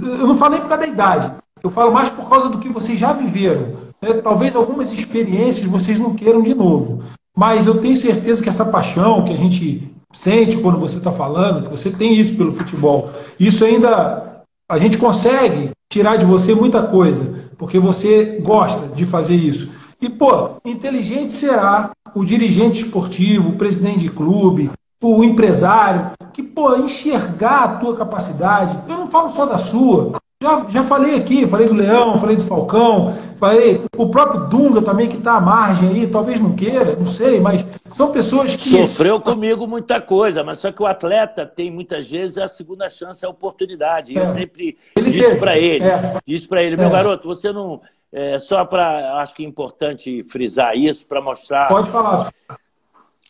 [0.00, 2.68] eu não falo nem por causa da idade, eu falo mais por causa do que
[2.68, 3.74] vocês já viveram.
[4.00, 4.14] Né?
[4.22, 7.02] Talvez algumas experiências vocês não queiram de novo,
[7.36, 11.64] mas eu tenho certeza que essa paixão que a gente sente quando você está falando,
[11.64, 16.82] que você tem isso pelo futebol, isso ainda a gente consegue tirar de você muita
[16.82, 19.70] coisa, porque você gosta de fazer isso.
[20.00, 24.70] E, pô, inteligente será o dirigente esportivo, o presidente de clube,
[25.02, 28.78] o empresário, que, pô, enxergar a tua capacidade.
[28.88, 30.20] Eu não falo só da sua.
[30.40, 35.08] Já, já falei aqui, falei do Leão, falei do Falcão, falei o próprio Dunga também,
[35.08, 38.70] que está à margem aí, talvez não queira, não sei, mas são pessoas que.
[38.70, 43.26] Sofreu comigo muita coisa, mas só que o atleta tem muitas vezes a segunda chance,
[43.26, 44.12] a oportunidade.
[44.12, 44.22] E é.
[44.22, 46.18] eu sempre ele disse para ele, é.
[46.24, 46.92] disse para ele, meu é.
[46.92, 47.80] garoto, você não
[48.12, 51.66] é, só para, acho que é importante frisar isso, para mostrar.
[51.66, 52.32] Pode falar.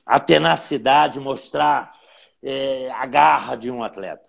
[0.05, 1.93] A tenacidade, mostrar
[2.43, 4.28] é, a garra de um atleta.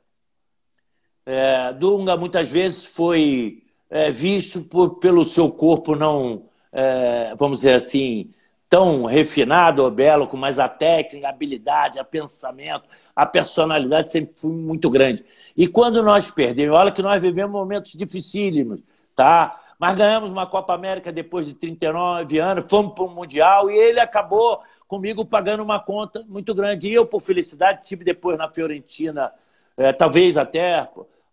[1.32, 6.42] É, Dunga muitas vezes foi é, visto por, pelo seu corpo não,
[6.74, 8.32] é, vamos dizer assim,
[8.68, 14.34] tão refinado ou belo, com mais a técnica, a habilidade, a pensamento, a personalidade sempre
[14.38, 15.24] foi muito grande.
[15.56, 18.80] E quando nós perdemos, olha que nós vivemos momentos dificílimos,
[19.16, 19.62] tá?
[19.78, 24.00] mas ganhamos uma Copa América depois de 39 anos, fomos para o Mundial e ele
[24.00, 26.88] acabou comigo pagando uma conta muito grande.
[26.88, 29.32] E eu, por felicidade, tive depois na Fiorentina,
[29.78, 30.90] é, talvez até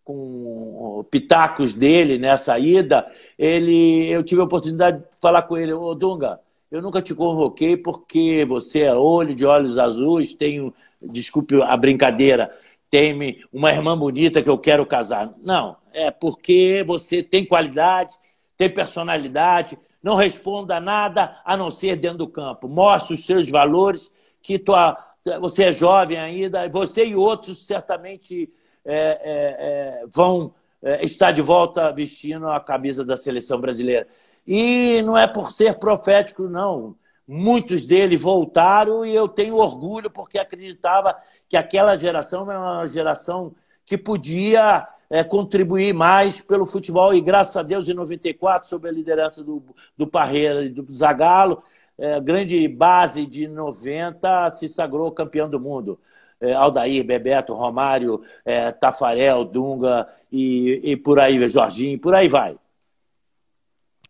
[0.07, 3.05] com pitacos dele nessa ida,
[3.37, 6.39] ele, eu tive a oportunidade de falar com ele, ô Dunga,
[6.71, 12.57] eu nunca te convoquei porque você é olho de olhos azuis, tenho, desculpe a brincadeira,
[12.89, 15.35] tem uma irmã bonita que eu quero casar.
[15.43, 18.15] Não, é porque você tem qualidade,
[18.57, 22.69] tem personalidade, não responda nada a não ser dentro do campo.
[22.69, 24.97] Mostre os seus valores, que tua,
[25.41, 28.49] você é jovem ainda, você e outros certamente
[28.87, 34.07] é, é, é, vão é, estar de volta vestindo a camisa da seleção brasileira.
[34.47, 36.95] E não é por ser profético, não.
[37.27, 41.17] Muitos deles voltaram e eu tenho orgulho porque acreditava
[41.49, 43.53] que aquela geração é uma geração
[43.85, 47.13] que podia é, contribuir mais pelo futebol.
[47.13, 49.63] E graças a Deus, em 94, sob a liderança do,
[49.97, 51.63] do Parreira e do Zagallo,
[51.99, 55.99] é, grande base de 90 se sagrou campeão do mundo.
[56.41, 62.57] É, Aldair, Bebeto, Romário, é, Tafarel, Dunga e, e por aí, Jorginho, por aí vai.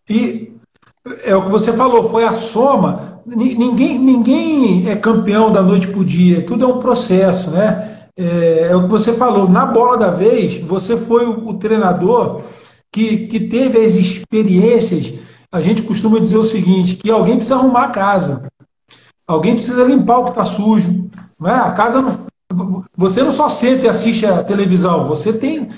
[0.08, 0.52] E
[1.22, 3.22] é o que você falou, foi a soma.
[3.26, 8.08] Ninguém, ninguém é campeão da noite para o dia, tudo é um processo, né?
[8.18, 12.44] É, é, o que você falou, na bola da vez, você foi o, o treinador
[12.90, 15.12] que, que teve as experiências.
[15.52, 18.48] A gente costuma dizer o seguinte: que alguém precisa arrumar a casa,
[19.26, 21.10] alguém precisa limpar o que está sujo.
[21.38, 21.54] Não é?
[21.54, 25.68] A casa não, você não só senta e assiste a televisão, você tem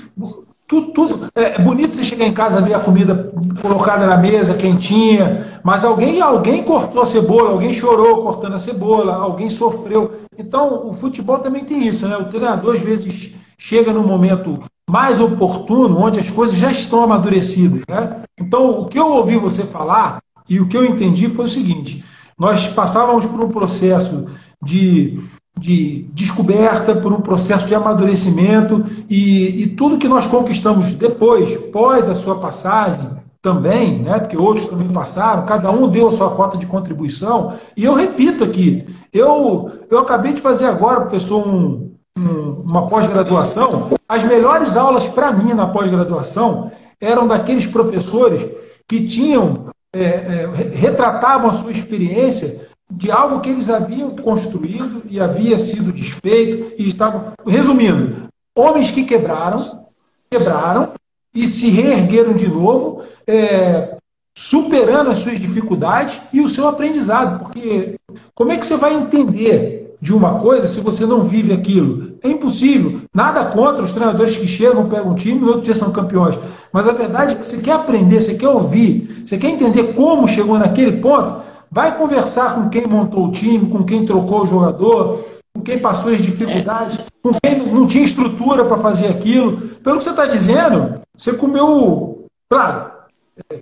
[0.66, 1.28] tudo, tudo.
[1.34, 3.32] É bonito você chegar em casa ver a comida
[3.62, 9.14] colocada na mesa, quentinha, mas alguém, alguém cortou a cebola, alguém chorou cortando a cebola,
[9.14, 10.20] alguém sofreu.
[10.38, 12.16] Então, o futebol também tem isso, né?
[12.16, 17.82] O treinador, às vezes, chega no momento mais oportuno, onde as coisas já estão amadurecidas.
[17.88, 18.22] Né?
[18.38, 22.04] Então, o que eu ouvi você falar e o que eu entendi foi o seguinte:
[22.38, 24.26] nós passávamos por um processo
[24.62, 25.18] de
[25.58, 32.08] de descoberta, por um processo de amadurecimento e, e, tudo que nós conquistamos depois, pós
[32.08, 36.58] a sua passagem, também, né, porque outros também passaram, cada um deu a sua cota
[36.58, 37.54] de contribuição.
[37.76, 43.90] E eu repito aqui, eu, eu acabei de fazer agora, professor, um, um, uma pós-graduação.
[44.08, 48.44] As melhores aulas para mim na pós-graduação eram daqueles professores
[48.88, 55.20] que tinham, é, é, retratavam a sua experiência de algo que eles haviam construído e
[55.20, 57.32] havia sido desfeito e estavam.
[57.46, 59.86] Resumindo, homens que quebraram,
[60.30, 60.92] quebraram
[61.34, 63.96] e se reergueram de novo, é,
[64.36, 67.38] superando as suas dificuldades e o seu aprendizado.
[67.38, 67.96] Porque
[68.34, 72.16] como é que você vai entender de uma coisa se você não vive aquilo?
[72.22, 73.02] É impossível.
[73.14, 76.38] Nada contra os treinadores que chegam, pegam um time e no outro dia são campeões.
[76.72, 80.26] Mas a verdade é que você quer aprender, você quer ouvir, você quer entender como
[80.26, 85.24] chegou naquele ponto Vai conversar com quem montou o time, com quem trocou o jogador,
[85.54, 89.58] com quem passou as dificuldades, com quem não tinha estrutura para fazer aquilo.
[89.58, 92.92] Pelo que você está dizendo, você comeu, claro,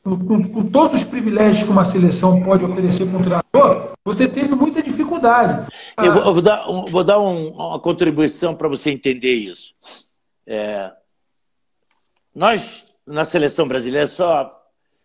[0.02, 4.28] com, com, com, todos os privilégios que uma seleção pode oferecer para um treinador, você
[4.28, 5.66] teve muita dificuldade.
[5.98, 9.74] Eu vou, eu vou dar, vou dar um, uma contribuição para você entender isso.
[10.46, 10.92] É,
[12.34, 14.52] nós, na seleção brasileira, só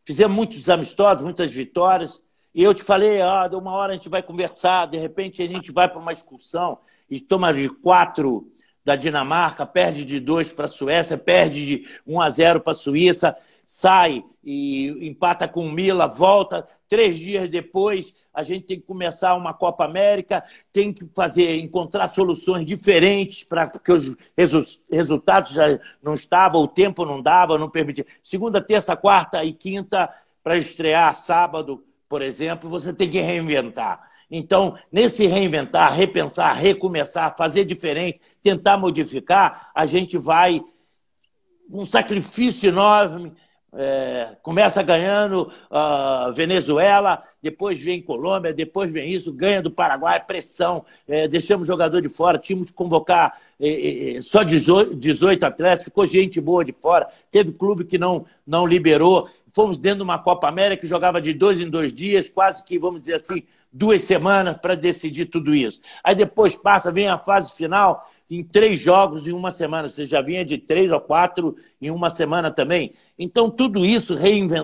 [0.06, 2.22] fizemos muitos amistosos, muitas vitórias,
[2.54, 5.47] e eu te falei, ah, de uma hora a gente vai conversar, de repente a
[5.47, 6.80] gente vai para uma excursão
[7.10, 8.52] e toma de quatro
[8.84, 12.76] da Dinamarca, perde de dois para a Suécia, perde de 1 a 0 para a
[12.76, 16.68] Suíça, sai e empata com o Mila, volta.
[16.89, 20.43] Três dias depois, a gente tem que começar uma Copa América,
[20.74, 26.68] tem que fazer, encontrar soluções diferentes para porque os resu resultados já não estavam, o
[26.68, 28.06] tempo não dava, não permitia.
[28.22, 30.10] Segunda, terça, quarta e quinta
[30.43, 34.12] para estrear sábado por exemplo, você tem que reinventar.
[34.30, 40.62] Então, nesse reinventar, repensar, recomeçar, fazer diferente, tentar modificar, a gente vai
[41.70, 43.32] um sacrifício enorme.
[43.74, 50.84] É, começa ganhando uh, Venezuela, depois vem Colômbia, depois vem isso, ganha do Paraguai, pressão,
[51.07, 56.05] é, deixamos jogador de fora, tínhamos que convocar é, é só 18, 18 atletas, ficou
[56.05, 59.30] gente boa de fora, teve clube que não, não liberou.
[59.54, 62.80] Fomos dentro de uma Copa América que jogava de dois em dois dias, quase que,
[62.80, 65.80] vamos dizer assim, duas semanas para decidir tudo isso.
[66.04, 69.88] Aí depois passa, vem a fase final, em três jogos em uma semana.
[69.89, 72.93] Você já vinha de três ou quatro em uma semana também.
[73.20, 74.16] Então, tudo isso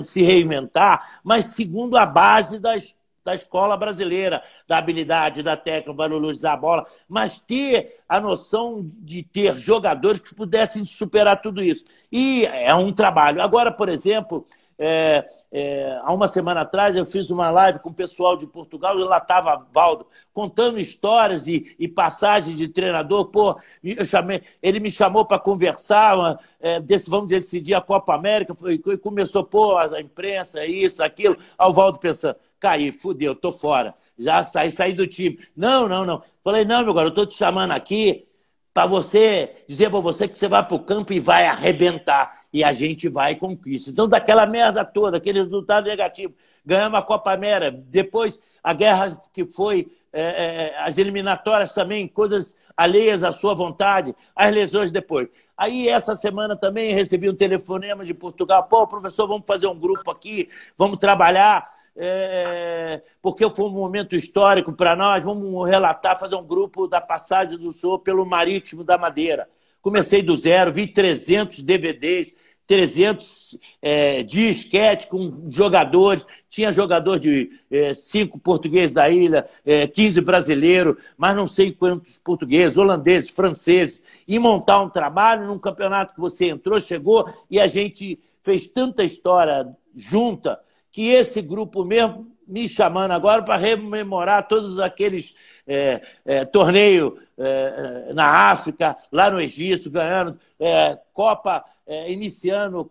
[0.04, 6.54] se reinventar, mas segundo a base das, da escola brasileira, da habilidade, da técnica, valorizar
[6.54, 11.84] a bola, mas ter a noção de ter jogadores que pudessem superar tudo isso.
[12.10, 13.42] E é um trabalho.
[13.42, 17.93] Agora, por exemplo, é, é, há uma semana atrás eu fiz uma live com o
[17.93, 23.25] pessoal de Portugal e lá estava Valdo contando histórias e, e passagens de treinador.
[23.28, 23.57] Pô,
[24.05, 28.55] chamei, ele me chamou para conversar, é, desse, vamos decidir a Copa América.
[28.67, 31.38] E começou, pô, a imprensa, isso, aquilo.
[31.57, 33.95] Aí o Valdo pensando, caí, fudeu, tô fora.
[34.19, 35.39] Já saí, saí do time.
[35.55, 36.23] Não, não, não.
[36.43, 38.28] Falei, não, meu garoto, eu tô te chamando aqui
[38.73, 42.64] para você dizer para você que você vai para o campo e vai arrebentar e
[42.64, 43.89] a gente vai e conquista.
[43.89, 46.34] Então, daquela merda toda, aquele resultado negativo,
[46.66, 52.58] ganhamos a Copa América, depois a guerra que foi, é, é, as eliminatórias também, coisas
[52.76, 55.30] alheias à sua vontade, as lesões depois.
[55.58, 60.12] Aí, essa semana também recebi um telefonema de Portugal, pô, professor, vamos fazer um grupo
[60.12, 66.45] aqui, vamos trabalhar, é, porque foi um momento histórico para nós, vamos relatar, fazer um
[66.45, 69.50] grupo da passagem do senhor pelo Marítimo da Madeira.
[69.82, 72.34] Comecei do zero, vi 300 DVDs,
[72.67, 80.19] 300 é, disquete com jogadores, tinha jogador de é, cinco portugueses da ilha, é, 15
[80.19, 86.19] brasileiros, mas não sei quantos portugueses, holandeses, franceses, e montar um trabalho num campeonato que
[86.19, 90.59] você entrou, chegou, e a gente fez tanta história junta
[90.91, 95.36] que esse grupo mesmo me chamando agora para rememorar todos aqueles
[95.68, 102.86] é, é, torneios é, na África, lá no Egito, ganhando é, Copa, é, iniciando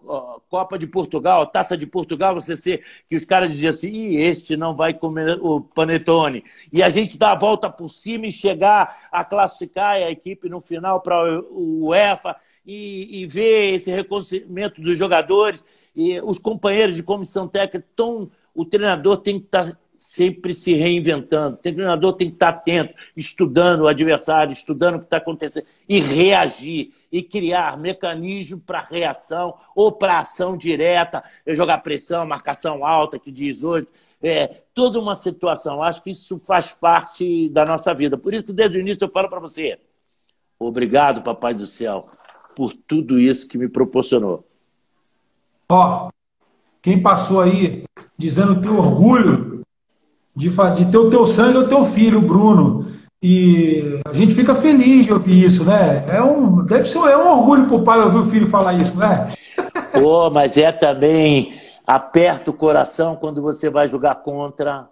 [0.48, 4.74] Copa de Portugal, Taça de Portugal, você ser que os caras diziam assim, este não
[4.74, 6.44] vai comer o panetone.
[6.72, 10.60] E a gente dá a volta por cima e chegar a classificar a equipe no
[10.60, 15.64] final para o UEFA e, e ver esse reconhecimento dos jogadores
[15.94, 20.72] e os companheiros de comissão técnica tão o treinador tem que estar tá sempre se
[20.72, 21.56] reinventando.
[21.56, 25.98] O treinador tem que estar atento, estudando o adversário, estudando o que está acontecendo e
[25.98, 33.30] reagir e criar mecanismo para reação ou para ação direta, jogar pressão, marcação alta, que
[33.30, 33.86] diz hoje.
[34.22, 35.82] É, toda uma situação.
[35.82, 38.16] Acho que isso faz parte da nossa vida.
[38.16, 39.78] Por isso que desde o início eu falo para você:
[40.58, 42.08] obrigado, Papai do Céu,
[42.54, 44.46] por tudo isso que me proporcionou.
[45.68, 46.10] Ó,
[46.80, 47.84] quem passou aí
[48.16, 49.45] dizendo teu orgulho
[50.36, 52.86] de, de ter o teu sangue é o teu filho, Bruno.
[53.22, 56.04] E a gente fica feliz de ouvir isso, né?
[56.08, 58.96] É um, deve ser é um orgulho para o pai ouvir o filho falar isso,
[58.98, 59.34] não é?
[59.92, 64.88] Pô, mas é também aperta o coração quando você vai jogar contra.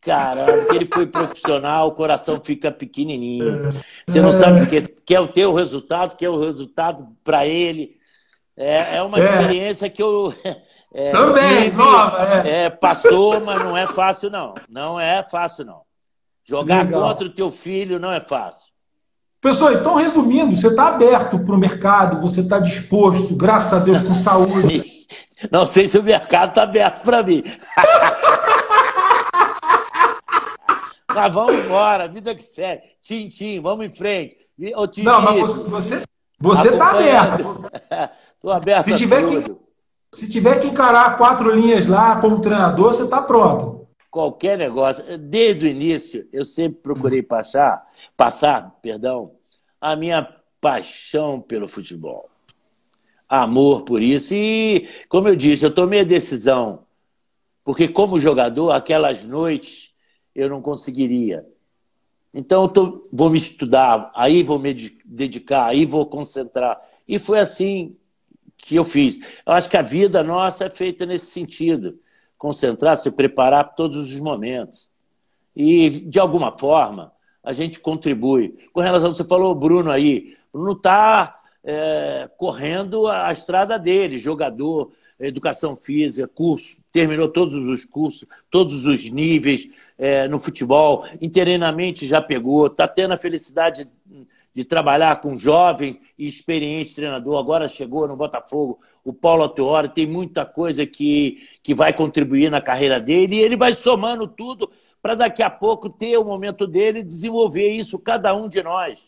[0.00, 3.82] Caramba, ele foi profissional, o coração fica pequenininho.
[4.06, 7.96] Você não sabe se quer, quer o teu resultado, quer o resultado para ele.
[8.56, 9.24] É, é uma é.
[9.24, 10.34] experiência que eu.
[10.92, 12.64] É, Também, nova, é.
[12.64, 12.70] é.
[12.70, 14.54] Passou, mas não é fácil, não.
[14.68, 15.82] Não é fácil, não.
[16.44, 17.02] Jogar Legal.
[17.02, 18.72] contra o teu filho não é fácil.
[19.40, 24.02] Pessoal, então resumindo, você está aberto para o mercado, você está disposto, graças a Deus,
[24.02, 24.84] com saúde.
[25.52, 27.44] Não sei se o mercado está aberto para mim.
[31.14, 32.82] mas vamos embora, vida que segue.
[33.00, 34.36] Tim, tim, vamos em frente.
[35.04, 36.02] Não, mas você,
[36.40, 37.70] você está aberto.
[38.34, 39.54] Estou aberto se tiver tudo.
[39.54, 39.67] Que,
[40.12, 43.86] se tiver que encarar quatro linhas lá como treinador, você está pronto.
[44.10, 45.04] Qualquer negócio.
[45.18, 47.86] Desde o início, eu sempre procurei passar,
[48.16, 49.32] passar, perdão,
[49.80, 50.22] a minha
[50.60, 52.28] paixão pelo futebol.
[53.28, 54.32] Amor por isso.
[54.32, 56.86] E, como eu disse, eu tomei a decisão.
[57.62, 59.92] Porque, como jogador, aquelas noites
[60.34, 61.46] eu não conseguiria.
[62.32, 64.72] Então, eu tô, vou me estudar, aí vou me
[65.04, 66.80] dedicar, aí vou concentrar.
[67.06, 67.96] E foi assim
[68.58, 69.18] que eu fiz.
[69.46, 71.98] Eu acho que a vida nossa é feita nesse sentido.
[72.36, 74.88] Concentrar, se preparar para todos os momentos.
[75.56, 78.56] E, de alguma forma, a gente contribui.
[78.72, 84.18] Com relação ao que você falou, Bruno aí, Bruno está é, correndo a estrada dele,
[84.18, 92.06] jogador, educação física, curso, terminou todos os cursos, todos os níveis é, no futebol, internamente
[92.06, 93.88] já pegou, está tendo a felicidade
[94.58, 97.38] de trabalhar com jovem e experiente treinador.
[97.38, 102.60] Agora chegou no Botafogo o Paulo Atuori, tem muita coisa que, que vai contribuir na
[102.60, 104.68] carreira dele e ele vai somando tudo
[105.00, 108.98] para daqui a pouco ter o momento dele e desenvolver isso, cada um de nós.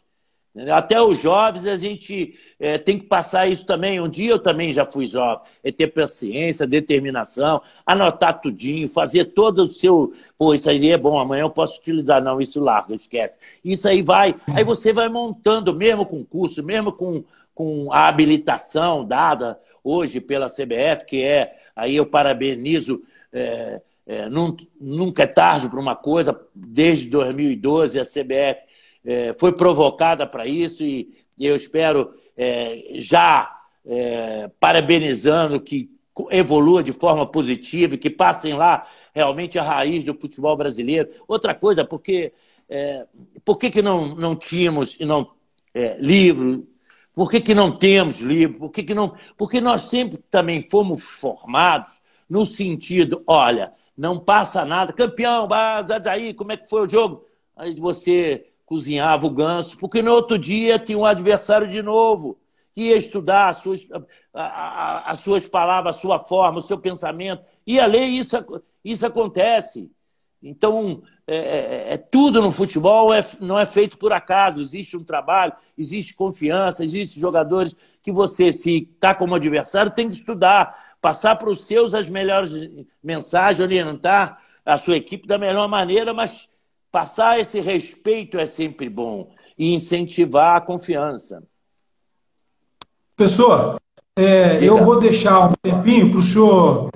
[0.73, 4.01] Até os jovens, a gente é, tem que passar isso também.
[4.01, 5.45] Um dia eu também já fui jovem.
[5.63, 10.13] É ter paciência, determinação, anotar tudinho, fazer todo o seu.
[10.37, 12.21] Pô, isso aí é bom, amanhã eu posso utilizar.
[12.21, 13.39] Não, isso larga, esquece.
[13.65, 14.35] Isso aí vai.
[14.53, 17.23] Aí você vai montando, mesmo com curso, mesmo com,
[17.55, 21.59] com a habilitação dada hoje pela CBF, que é.
[21.77, 23.03] Aí eu parabenizo.
[23.33, 28.70] É, é, nunca é tarde para uma coisa, desde 2012 a CBF
[29.05, 33.51] é, foi provocada para isso e, eu espero é, já
[33.87, 35.91] é, parabenizando que
[36.31, 41.09] evolua de forma positiva e que passem lá realmente a raiz do futebol brasileiro.
[41.27, 42.35] Outra coisa, porque
[42.69, 43.07] é,
[43.45, 45.31] por que, que não, não tínhamos e não
[45.75, 46.69] é, livro?
[47.15, 48.59] Por que, que não temos livro?
[48.59, 49.15] Por que, que não?
[49.37, 55.49] Porque nós sempre também fomos formados no sentido, olha, não passa nada, campeão,
[56.09, 57.27] aí, como é que foi o jogo?
[57.57, 62.39] Aí você cozinhava o ganso, porque no outro dia tinha um adversário de novo,
[62.73, 63.85] que ia estudar as suas,
[64.33, 68.37] a, a, as suas palavras, a sua forma, o seu pensamento, ia ler, isso,
[68.85, 69.91] isso acontece.
[70.41, 75.03] Então, é, é, é, tudo no futebol é, não é feito por acaso, existe um
[75.03, 81.35] trabalho, existe confiança, existem jogadores que você, se está como adversário, tem que estudar, passar
[81.35, 82.53] para os seus as melhores
[83.03, 86.49] mensagens, orientar a sua equipe da melhor maneira, mas
[86.91, 91.43] Passar esse respeito é sempre bom e incentivar a confiança.
[93.17, 93.77] Pessoa,
[94.19, 96.91] É, eu vou deixar um tempinho para o senhor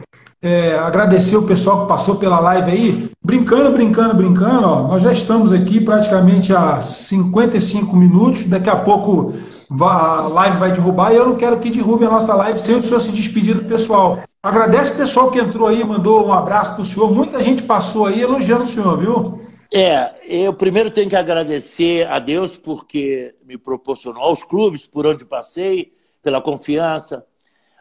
[0.44, 3.10] é, agradecer o pessoal que passou pela live aí.
[3.24, 8.44] Brincando, brincando, brincando, ó, nós já estamos aqui praticamente há 55 minutos.
[8.44, 9.32] Daqui a pouco
[9.80, 12.82] a live vai derrubar e eu não quero que derrube a nossa live sem o
[12.82, 14.18] senhor se despedir do pessoal.
[14.42, 17.10] Agradece o pessoal que entrou aí, mandou um abraço para o senhor.
[17.10, 19.40] Muita gente passou aí elogiando o senhor, viu?
[19.76, 25.24] É, eu primeiro tenho que agradecer a Deus porque me proporcionou, aos clubes por onde
[25.24, 27.26] passei, pela confiança,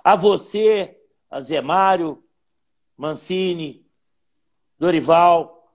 [0.04, 0.98] a você,
[1.30, 2.24] a Zé Mário,
[2.98, 3.86] Mancini,
[4.80, 5.72] Dorival,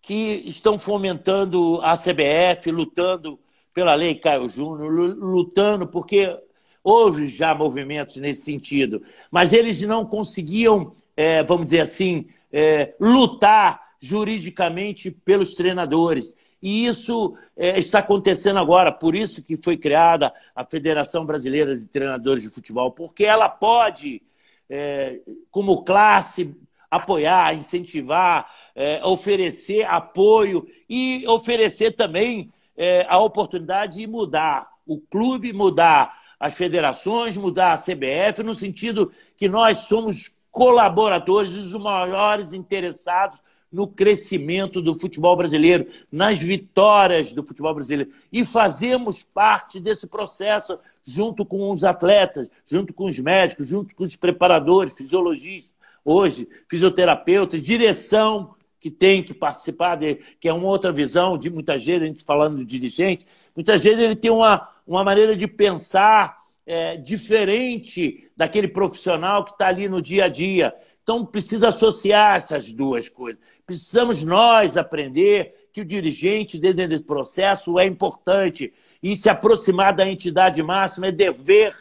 [0.00, 3.36] que estão fomentando a CBF, lutando
[3.74, 4.88] pela lei Caio Júnior,
[5.18, 6.32] lutando porque
[6.80, 9.02] houve já movimentos nesse sentido,
[9.32, 16.36] mas eles não conseguiam, é, vamos dizer assim, é, lutar juridicamente pelos treinadores.
[16.62, 21.86] E isso é, está acontecendo agora, por isso que foi criada a Federação Brasileira de
[21.86, 24.22] Treinadores de Futebol, porque ela pode,
[24.68, 25.20] é,
[25.50, 26.56] como classe,
[26.90, 35.52] apoiar, incentivar, é, oferecer apoio e oferecer também é, a oportunidade de mudar o clube,
[35.52, 43.42] mudar as federações, mudar a CBF, no sentido que nós somos colaboradores, os maiores interessados
[43.70, 48.10] no crescimento do futebol brasileiro, nas vitórias do futebol brasileiro.
[48.32, 54.04] E fazemos parte desse processo junto com os atletas, junto com os médicos, junto com
[54.04, 55.70] os preparadores, fisiologistas,
[56.04, 61.78] hoje, fisioterapeutas, direção que tem que participar, de, que é uma outra visão de muita
[61.78, 66.38] gente, a gente falando de dirigente, muitas vezes ele tem uma, uma maneira de pensar
[66.66, 70.74] é, diferente daquele profissional que está ali no dia a dia.
[71.06, 73.40] Então, precisa associar essas duas coisas.
[73.64, 78.74] Precisamos nós aprender que o dirigente, dentro desse processo, é importante.
[79.00, 81.76] E se aproximar da entidade máxima é dever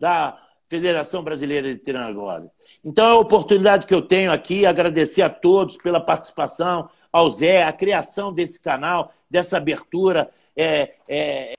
[0.00, 0.36] da
[0.68, 2.50] Federação Brasileira de Treinadores.
[2.84, 7.62] Então, é a oportunidade que eu tenho aqui, agradecer a todos pela participação, ao Zé,
[7.62, 10.28] a criação desse canal, dessa abertura.
[10.56, 11.52] É, é,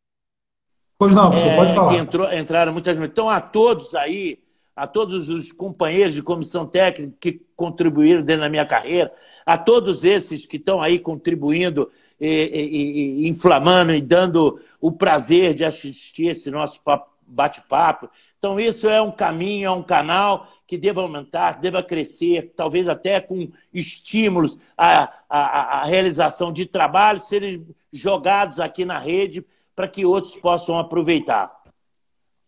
[0.99, 1.95] pois não, professor, é, pode falar.
[1.95, 4.45] Entrou, entraram muitas Então, a todos aí,
[4.77, 9.11] a todos os companheiros de comissão técnica que contribuíram dentro da minha carreira,
[9.43, 15.55] a todos esses que estão aí contribuindo, e, e, e, inflamando e dando o prazer
[15.55, 16.79] de assistir esse nosso
[17.25, 18.09] bate-papo.
[18.37, 23.19] Então, isso é um caminho, é um canal que deva aumentar, deva crescer, talvez até
[23.19, 29.43] com estímulos à, à, à realização de trabalhos serem jogados aqui na rede
[29.75, 31.51] para que outros possam aproveitar.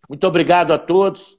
[0.08, 1.39] Muito obrigado a todos.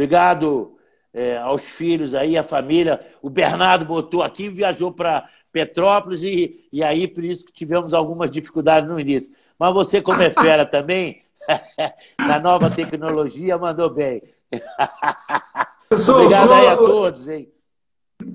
[0.00, 0.78] Obrigado
[1.12, 3.06] é, aos filhos aí, a família.
[3.20, 8.30] O Bernardo botou aqui, viajou para Petrópolis e, e aí por isso que tivemos algumas
[8.30, 9.34] dificuldades no início.
[9.58, 11.20] Mas você, como é fera também,
[12.18, 14.22] na nova tecnologia, mandou bem.
[15.98, 16.54] Sou, Obrigado sou...
[16.54, 17.52] aí a todos, hein?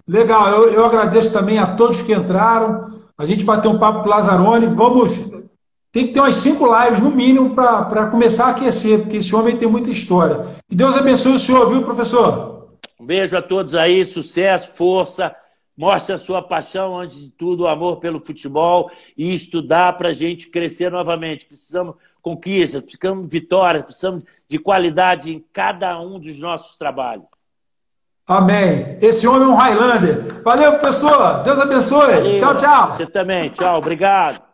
[0.08, 3.02] Legal, eu, eu agradeço também a todos que entraram.
[3.18, 4.68] A gente bateu um papo com o Lazzaroni.
[4.68, 5.20] Vamos.
[5.96, 9.56] Tem que ter umas cinco lives, no mínimo, para começar a aquecer, porque esse homem
[9.56, 10.46] tem muita história.
[10.70, 12.68] E Deus abençoe o senhor, viu, professor?
[13.00, 15.34] Um beijo a todos aí, sucesso, força.
[15.78, 20.14] Mostre a sua paixão, antes de tudo, o amor pelo futebol e estudar para a
[20.14, 21.46] gente crescer novamente.
[21.46, 27.24] Precisamos conquistas, precisamos vitórias, precisamos de qualidade em cada um dos nossos trabalhos.
[28.28, 28.98] Amém.
[29.02, 30.44] Esse homem é um Highlander.
[30.44, 31.42] Valeu, professor.
[31.44, 32.16] Deus abençoe.
[32.16, 32.38] Valeu.
[32.38, 32.92] Tchau, tchau.
[32.92, 33.48] Você também.
[33.48, 33.78] Tchau.
[33.78, 34.45] Obrigado.